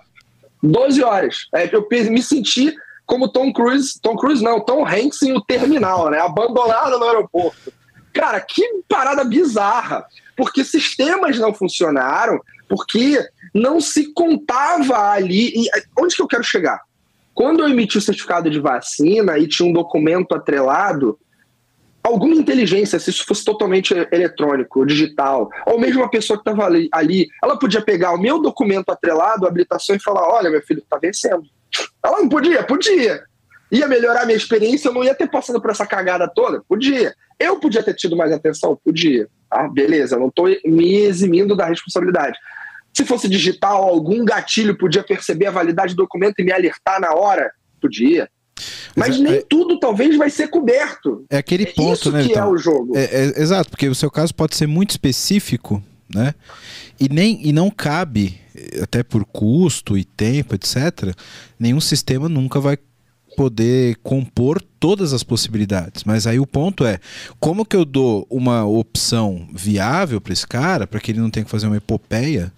[0.61, 1.47] 12 horas.
[1.55, 6.09] É, eu me senti como Tom Cruise, Tom Cruise não, Tom Hanks em o terminal,
[6.09, 6.19] né?
[6.19, 7.71] Abandonado no aeroporto.
[8.13, 10.05] Cara, que parada bizarra.
[10.39, 13.19] Porque sistemas não funcionaram, porque
[13.53, 15.51] não se contava ali.
[15.53, 15.69] E
[15.99, 16.79] onde que eu quero chegar?
[17.33, 21.19] Quando eu emiti o certificado de vacina e tinha um documento atrelado,
[22.01, 26.87] alguma inteligência, se isso fosse totalmente eletrônico, digital, ou mesmo uma pessoa que estava ali,
[26.91, 30.79] ali, ela podia pegar o meu documento atrelado, a habilitação, e falar: olha, meu filho,
[30.79, 31.43] está vencendo
[32.03, 32.63] ela não podia?
[32.63, 33.23] Podia.
[33.71, 36.63] Ia melhorar minha experiência, eu não ia ter passado por essa cagada toda?
[36.67, 37.13] Podia.
[37.39, 38.79] Eu podia ter tido mais atenção?
[38.83, 39.27] Podia.
[39.49, 42.37] Ah, beleza, não estou me eximindo da responsabilidade.
[42.93, 47.13] Se fosse digital, algum gatilho podia perceber a validade do documento e me alertar na
[47.13, 47.51] hora?
[47.81, 48.29] Podia.
[48.95, 51.25] Mas, nem é, tudo talvez vai ser coberto.
[51.29, 52.23] É aquele ponto, é isso né?
[52.23, 52.97] Que então, é o jogo.
[52.97, 55.81] É, é, exato, porque o seu caso pode ser muito específico,
[56.13, 56.33] né?
[56.99, 58.39] E, nem, e não cabe
[58.81, 61.15] até por custo e tempo, etc.,
[61.57, 62.77] nenhum sistema nunca vai
[63.39, 66.03] poder compor todas as possibilidades.
[66.03, 66.99] Mas aí o ponto é,
[67.39, 71.45] como que eu dou uma opção viável para esse cara, para que ele não tenha
[71.45, 72.51] que fazer uma epopeia,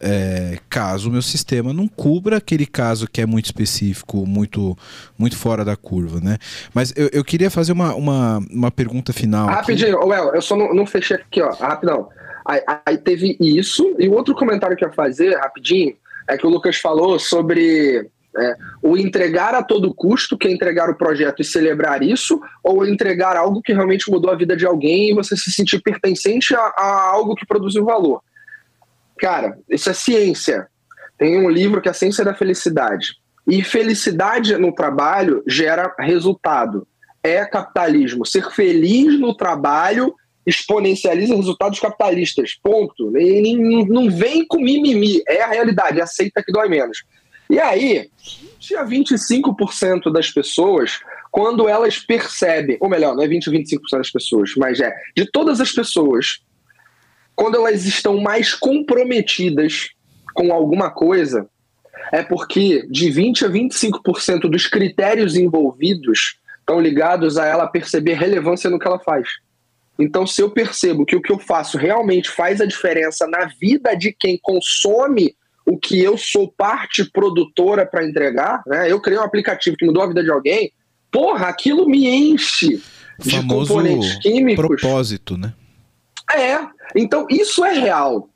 [0.00, 4.74] é, caso o meu sistema não cubra aquele caso que é muito específico, muito,
[5.18, 6.38] muito fora da curva, né?
[6.72, 9.48] Mas eu, eu queria fazer uma, uma, uma pergunta final.
[9.48, 10.08] Rapidinho, aqui.
[10.08, 12.08] Well, eu só não, não fechei aqui, ó, rapidão.
[12.46, 15.94] Aí, aí, teve isso, e o outro comentário que eu ia fazer, rapidinho,
[16.26, 18.08] é que o Lucas falou sobre
[18.38, 22.86] É, o entregar a todo custo, que é entregar o projeto e celebrar isso, ou
[22.86, 26.60] entregar algo que realmente mudou a vida de alguém e você se sentir pertencente a,
[26.60, 28.22] a algo que produziu valor.
[29.18, 30.68] Cara, isso é ciência.
[31.18, 33.14] Tem um livro que é a Ciência da Felicidade.
[33.46, 36.86] E felicidade no trabalho gera resultado.
[37.22, 38.26] É capitalismo.
[38.26, 40.14] Ser feliz no trabalho
[40.44, 42.58] exponencializa resultados capitalistas.
[42.62, 43.16] Ponto.
[43.16, 45.22] E não vem com mimimi.
[45.28, 46.00] É a realidade.
[46.00, 47.04] Aceita que dói menos.
[47.48, 48.10] E aí,
[48.58, 54.10] tinha 25% das pessoas, quando elas percebem, ou melhor, não é 20 ou 25% das
[54.10, 56.40] pessoas, mas é de todas as pessoas,
[57.34, 59.90] quando elas estão mais comprometidas
[60.34, 61.48] com alguma coisa,
[62.12, 68.68] é porque de 20 a 25% dos critérios envolvidos estão ligados a ela perceber relevância
[68.68, 69.28] no que ela faz.
[69.98, 73.94] Então, se eu percebo que o que eu faço realmente faz a diferença na vida
[73.94, 75.34] de quem consome
[75.66, 78.90] o que eu sou parte produtora para entregar, né?
[78.90, 80.72] Eu criei um aplicativo que mudou a vida de alguém,
[81.10, 82.80] porra, aquilo me enche
[83.18, 84.64] de componentes químicos.
[84.80, 85.52] propósito, né?
[86.34, 86.58] É.
[86.94, 88.28] Então, isso é real.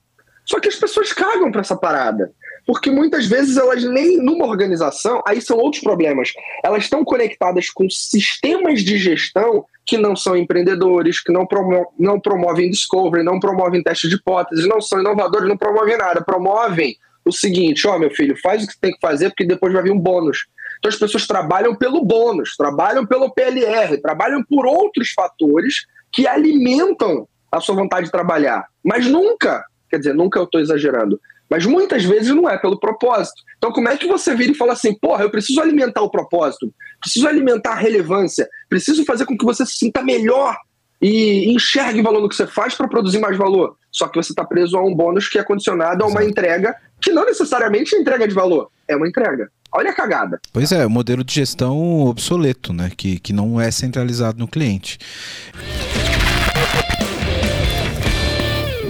[0.45, 2.33] Só que as pessoas cagam para essa parada.
[2.67, 6.33] Porque muitas vezes elas nem numa organização, aí são outros problemas.
[6.63, 12.21] Elas estão conectadas com sistemas de gestão que não são empreendedores, que não, promo não
[12.21, 16.23] promovem discovery, não promovem teste de hipóteses, não são inovadores, não promovem nada.
[16.23, 16.97] Promovem
[17.31, 19.83] o seguinte: ó, meu filho, faz o que você tem que fazer, porque depois vai
[19.83, 20.47] vir um bônus.
[20.79, 27.29] Então as pessoas trabalham pelo bônus, trabalham pelo PLR, trabalham por outros fatores que alimentam
[27.53, 28.67] a sua vontade de trabalhar.
[28.83, 31.21] Mas nunca, quer dizer, nunca eu estou exagerando,
[31.51, 33.43] mas muitas vezes não é pelo propósito.
[33.59, 36.73] Então, como é que você vira e fala assim, porra, eu preciso alimentar o propósito,
[37.01, 40.57] preciso alimentar a relevância, preciso fazer com que você se sinta melhor
[41.01, 43.77] e enxergue valor no que você faz para produzir mais valor.
[43.91, 47.13] Só que você está preso a um bônus que é condicionado a uma entrega que
[47.13, 49.51] não necessariamente é entrega de valor, é uma entrega.
[49.73, 50.41] Olha a cagada.
[50.53, 52.91] Pois é, o modelo de gestão obsoleto, né?
[52.97, 54.99] Que, que não é centralizado no cliente.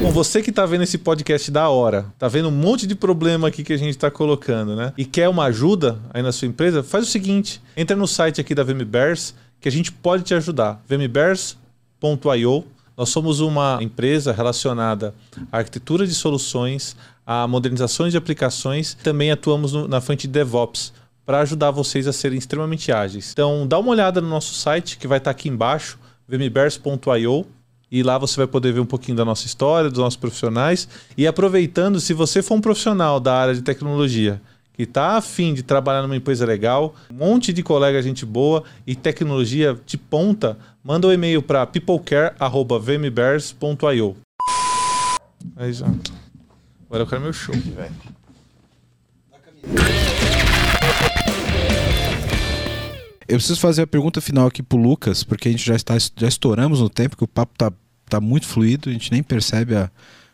[0.01, 3.49] Bom, você que está vendo esse podcast da hora, tá vendo um monte de problema
[3.49, 4.95] aqui que a gente está colocando, né?
[4.97, 8.55] E quer uma ajuda aí na sua empresa, faz o seguinte: entra no site aqui
[8.55, 10.83] da VMBears que a gente pode te ajudar.
[12.01, 12.64] vmbears.io.
[12.96, 15.14] Nós somos uma empresa relacionada
[15.51, 16.96] à arquitetura de soluções,
[17.26, 20.92] a modernizações de aplicações, também atuamos no, na frente de DevOps
[21.24, 23.30] para ajudar vocês a serem extremamente ágeis.
[23.32, 25.98] Então, dá uma olhada no nosso site que vai estar tá aqui embaixo,
[26.28, 27.46] vmbears.io
[27.90, 30.88] e lá você vai poder ver um pouquinho da nossa história, dos nossos profissionais.
[31.16, 34.40] E aproveitando, se você for um profissional da área de tecnologia
[34.81, 38.97] que está afim de trabalhar numa empresa legal, um monte de colega gente boa e
[38.97, 44.16] tecnologia de ponta, manda um e-mail para peoplecare.vmbears.io.
[45.59, 46.14] É exato.
[46.87, 47.55] Agora eu quero meu show.
[53.28, 56.26] Eu preciso fazer a pergunta final aqui pro Lucas, porque a gente já está já
[56.26, 57.70] estouramos no tempo, que o papo tá,
[58.09, 59.91] tá muito fluido, a gente nem percebe a,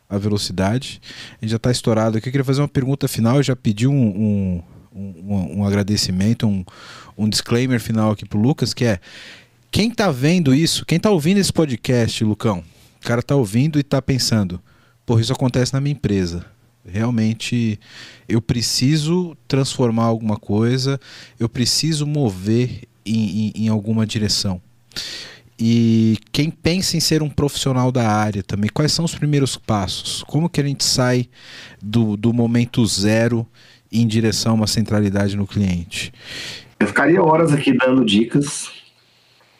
[0.09, 1.00] a velocidade.
[1.32, 2.28] A gente já está estourado aqui.
[2.28, 4.62] Eu queria fazer uma pergunta final, eu já pedi um, um,
[4.94, 6.64] um, um agradecimento, um,
[7.16, 9.00] um disclaimer final aqui pro Lucas, que é
[9.70, 12.64] quem tá vendo isso, quem tá ouvindo esse podcast, Lucão,
[13.02, 14.61] o cara tá ouvindo e tá pensando,
[15.04, 16.46] porra, isso acontece na minha empresa
[16.86, 17.80] Realmente
[18.28, 21.00] eu preciso transformar alguma coisa,
[21.38, 24.61] eu preciso mover em, em, em alguma direção.
[25.59, 30.22] E quem pensa em ser um profissional da área também, quais são os primeiros passos?
[30.24, 31.28] Como que a gente sai
[31.82, 33.46] do, do momento zero
[33.90, 36.12] em direção a uma centralidade no cliente?
[36.78, 38.70] Eu ficaria horas aqui dando dicas,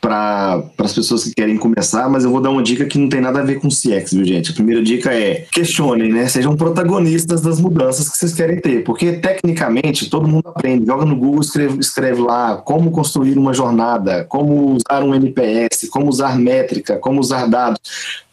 [0.07, 3.21] para as pessoas que querem começar, mas eu vou dar uma dica que não tem
[3.21, 4.53] nada a ver com CX, viu, gente?
[4.53, 6.29] A primeira dica é questionem, né?
[6.29, 10.87] Sejam protagonistas das mudanças que vocês querem ter, porque tecnicamente todo mundo aprende.
[10.87, 16.09] Joga no Google, escreve, escreve lá como construir uma jornada, como usar um NPS, como
[16.09, 17.81] usar métrica, como usar dados.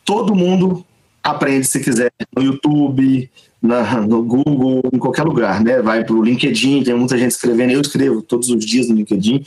[0.06, 0.86] Todo mundo
[1.24, 3.28] aprende se quiser no YouTube,
[3.60, 5.82] na, no Google, em qualquer lugar, né?
[5.82, 9.44] Vai para o LinkedIn, tem muita gente escrevendo, eu escrevo todos os dias no LinkedIn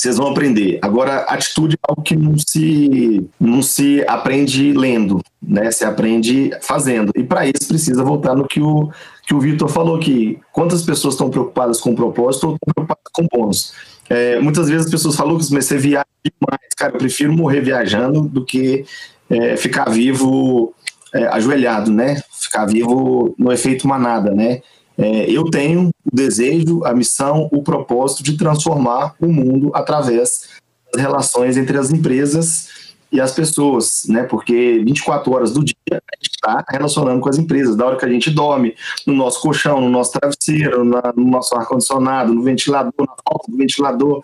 [0.00, 0.78] vocês vão aprender.
[0.80, 5.70] Agora, atitude é algo que não se, não se aprende lendo, né?
[5.70, 7.12] Se aprende fazendo.
[7.14, 8.90] E para isso precisa voltar no que o,
[9.26, 13.04] que o Vitor falou que quantas pessoas estão preocupadas com o propósito ou estão preocupadas
[13.12, 13.74] com bônus.
[14.08, 16.68] É, muitas vezes as pessoas falam que você viaja demais.
[16.76, 18.86] Cara, eu prefiro morrer viajando do que
[19.28, 20.74] é, ficar vivo
[21.14, 22.22] é, ajoelhado, né?
[22.40, 24.62] Ficar vivo no efeito manada, né?
[24.98, 30.48] É, eu tenho o desejo, a missão, o propósito de transformar o mundo através
[30.92, 32.68] das relações entre as empresas
[33.12, 34.22] e as pessoas, né?
[34.22, 38.04] Porque 24 horas do dia a gente está relacionando com as empresas, da hora que
[38.04, 38.74] a gente dorme,
[39.06, 43.56] no nosso colchão, no nosso travesseiro, na, no nosso ar-condicionado, no ventilador, na falta do
[43.56, 44.22] ventilador.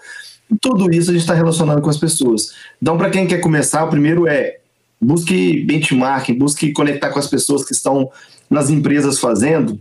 [0.61, 2.55] Tudo isso a gente está relacionando com as pessoas.
[2.81, 4.59] Então, para quem quer começar, o primeiro é
[5.01, 8.09] busque benchmarking, busque conectar com as pessoas que estão
[8.49, 9.79] nas empresas fazendo.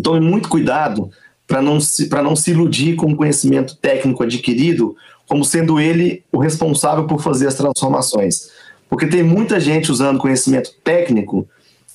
[0.00, 1.10] Tome muito cuidado
[1.46, 4.94] para não, se, não se iludir com o conhecimento técnico adquirido
[5.26, 8.50] como sendo ele o responsável por fazer as transformações.
[8.88, 11.46] Porque tem muita gente usando conhecimento técnico,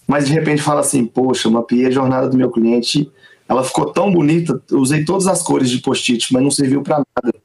[0.08, 3.12] mas de repente fala assim: Poxa, mapeei a jornada do meu cliente,
[3.50, 7.36] ela ficou tão bonita, usei todas as cores de post-it, mas não serviu para nada.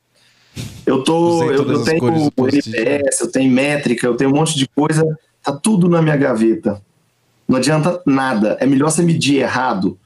[0.85, 5.05] Eu, tô, eu, eu tenho NPS, eu tenho métrica, eu tenho um monte de coisa,
[5.43, 6.83] tá tudo na minha gaveta.
[7.47, 8.57] Não adianta nada.
[8.61, 9.99] É melhor você medir errado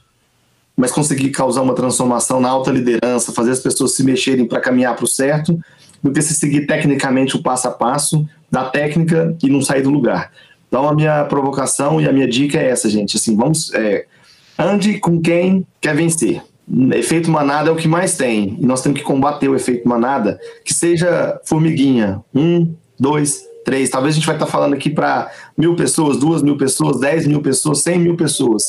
[0.76, 4.94] mas conseguir causar uma transformação na alta liderança, fazer as pessoas se mexerem para caminhar
[4.96, 5.58] para o certo,
[6.02, 9.90] do que se seguir tecnicamente o passo a passo da técnica e não sair do
[9.90, 10.32] lugar.
[10.68, 13.16] Então a minha provocação e a minha dica é essa, gente.
[13.16, 14.06] Assim, vamos é,
[14.58, 16.42] ande com quem quer vencer.
[16.94, 20.40] Efeito manada é o que mais tem e nós temos que combater o efeito manada,
[20.64, 23.90] que seja formiguinha, um, dois, três.
[23.90, 27.42] Talvez a gente vai estar falando aqui para mil pessoas, duas mil pessoas, dez mil
[27.42, 28.64] pessoas, cem mil pessoas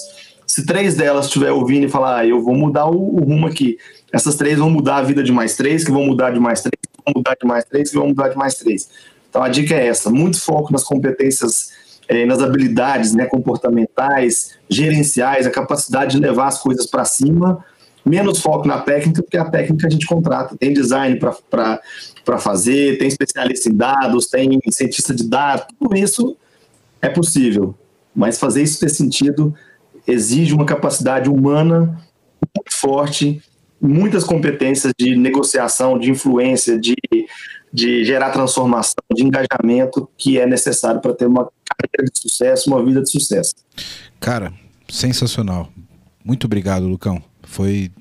[0.46, 3.78] se três delas estiver ouvindo e falar, ah, eu vou mudar o, o, rumo aqui,
[4.12, 6.80] essas três vão mudar a vida de mais três, que vão mudar de mais três,
[6.82, 8.90] que vão mudar de mais três, que vão mudar de mais três.
[9.30, 11.72] Então a dica é essa: muito foco nas competências,
[12.08, 17.64] eh, nas habilidades né, comportamentais, gerenciais, a capacidade de levar as coisas para cima.
[18.06, 20.58] Menos foco na técnica, porque a técnica a gente contrata.
[20.58, 26.36] Tem design para fazer, tem especialista em dados, tem cientista de dados, tudo isso
[27.02, 27.74] é possível.
[28.14, 29.56] Mas fazer isso ter sentido
[30.08, 32.00] exige uma capacidade humana
[32.70, 33.42] forte,
[33.82, 36.96] muitas competências de negociação, de influência, de,
[37.72, 42.84] de gerar transformação, de engajamento que é necessário para ter uma carreira de sucesso, uma
[42.84, 43.56] vida de sucesso.
[44.20, 44.54] Cara,
[44.90, 45.70] sensacional.
[46.24, 47.22] Muito obrigado, Lucão.
[47.44, 47.92] Foi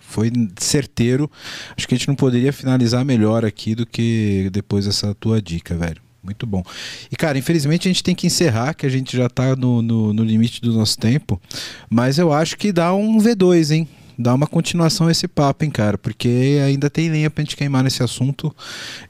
[0.00, 1.30] foi certeiro.
[1.76, 5.74] Acho que a gente não poderia finalizar melhor aqui do que depois dessa tua dica,
[5.74, 6.00] velho.
[6.26, 6.62] Muito bom.
[7.10, 10.12] E, cara, infelizmente a gente tem que encerrar, que a gente já está no, no,
[10.12, 11.40] no, limite do nosso tempo.
[11.88, 13.88] Mas eu acho que dá um V2, hein?
[14.18, 15.98] Dá uma continuação a esse papo, hein, cara?
[15.98, 18.54] Porque ainda tem lenha pra gente queimar nesse assunto.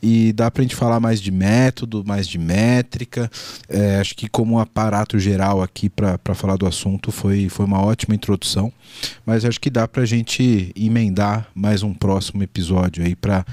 [0.03, 3.31] E dá pra gente falar mais de método, mais de métrica.
[3.69, 8.15] É, acho que, como aparato geral aqui para falar do assunto, foi, foi uma ótima
[8.15, 8.73] introdução.
[9.25, 13.45] Mas acho que dá pra gente emendar mais um próximo episódio aí para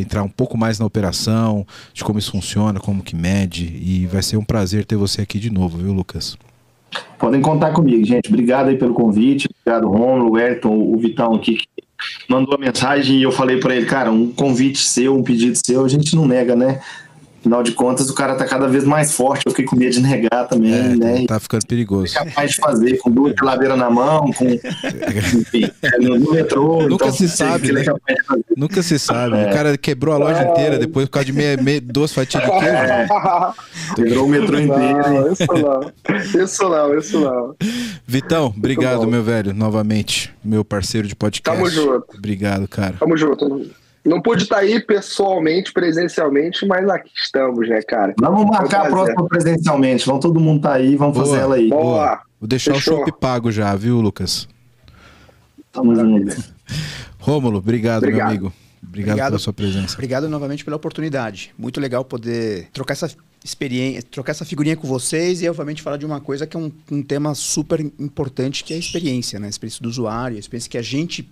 [0.00, 3.64] entrar um pouco mais na operação, de como isso funciona, como que mede.
[3.64, 6.36] E vai ser um prazer ter você aqui de novo, viu, Lucas?
[7.18, 8.28] Podem contar comigo, gente.
[8.28, 9.48] Obrigado aí pelo convite.
[9.60, 11.68] Obrigado, Romulo, Ayrton, o Vitão aqui, que
[12.28, 15.84] mandou a mensagem e eu falei para ele, cara, um convite seu, um pedido seu,
[15.84, 16.80] a gente não nega, né?
[17.46, 19.46] Afinal de contas, o cara tá cada vez mais forte.
[19.46, 21.24] Eu fiquei com medo de negar também, é, né?
[21.28, 22.12] Tá ficando perigoso.
[22.18, 24.46] É capaz de fazer, com duas geladeiras na mão, com.
[24.46, 26.82] Enfim, é, no, metrô.
[26.88, 27.70] Nunca então, se sabe.
[27.70, 27.84] Né?
[28.08, 28.14] É
[28.56, 29.36] Nunca se sabe.
[29.36, 29.48] É.
[29.48, 32.50] O cara quebrou a loja inteira depois por causa de meia, meia, duas fatias de
[32.50, 32.66] queijo.
[32.66, 33.06] É.
[33.94, 35.08] Quebrou o metrô inteiro.
[35.08, 36.42] Não, isso não.
[36.42, 37.54] Isso não, isso não.
[38.04, 40.34] Vitão, obrigado, meu velho, novamente.
[40.44, 41.56] Meu parceiro de podcast.
[41.56, 42.06] Tamo junto.
[42.18, 42.96] Obrigado, cara.
[42.98, 43.85] Tamo junto.
[44.06, 48.14] Não pude estar aí pessoalmente, presencialmente, mas aqui estamos, né, cara?
[48.20, 50.06] Vamos marcar a próxima presencialmente.
[50.06, 51.68] Vamos todo mundo estar tá aí, vamos boa, fazer ela aí.
[51.68, 52.22] Boa.
[52.40, 52.94] Vou deixar Fechou.
[52.94, 54.48] o shopping pago já, viu, Lucas?
[55.72, 56.36] Tamo junto.
[57.18, 58.52] Rômulo, obrigado, obrigado, meu amigo.
[58.80, 59.94] Obrigado, obrigado, pela sua presença.
[59.94, 61.52] Obrigado novamente pela oportunidade.
[61.58, 63.10] Muito legal poder trocar essa
[63.44, 66.70] experiência, trocar essa figurinha com vocês e, obviamente, falar de uma coisa que é um,
[66.90, 69.48] um tema super importante, que é a experiência, né?
[69.48, 71.28] A experiência do usuário, a experiência que a gente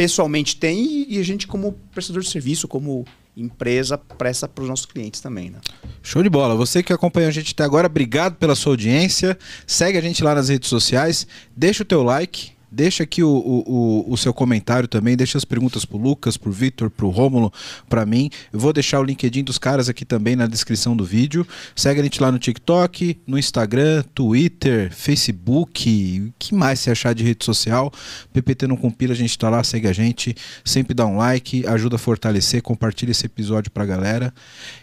[0.00, 3.04] pessoalmente tem e a gente como prestador de serviço, como
[3.36, 5.58] empresa, presta para os nossos clientes também, né?
[6.02, 6.54] Show de bola.
[6.54, 9.38] Você que acompanha a gente até agora, obrigado pela sua audiência.
[9.66, 14.12] Segue a gente lá nas redes sociais, deixa o teu like, Deixa aqui o, o,
[14.12, 17.52] o, seu comentário também, deixa as perguntas pro Lucas, pro Vitor, pro Rômulo,
[17.88, 18.30] para mim.
[18.52, 21.44] Eu vou deixar o LinkedIn dos caras aqui também na descrição do vídeo.
[21.74, 27.12] Segue a gente lá no TikTok, no Instagram, Twitter, Facebook, o que mais você achar
[27.12, 27.92] de rede social.
[28.32, 31.96] PPT não compila, a gente tá lá, segue a gente, sempre dá um like, ajuda
[31.96, 34.32] a fortalecer, compartilha esse episódio pra galera.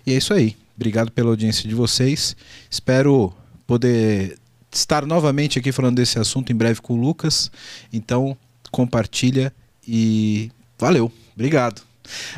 [0.05, 0.57] E é isso aí.
[0.75, 2.35] Obrigado pela audiência de vocês.
[2.69, 3.33] Espero
[3.65, 4.37] poder
[4.79, 7.51] estar novamente aqui falando desse assunto em breve com o Lucas.
[7.91, 8.37] Então,
[8.71, 9.53] compartilha
[9.87, 11.11] e valeu.
[11.35, 11.81] Obrigado.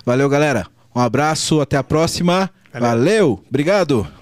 [0.05, 0.67] Valeu, galera.
[0.95, 2.49] Um abraço, até a próxima.
[2.73, 3.43] Valeu, Valeu.
[3.47, 4.18] obrigado.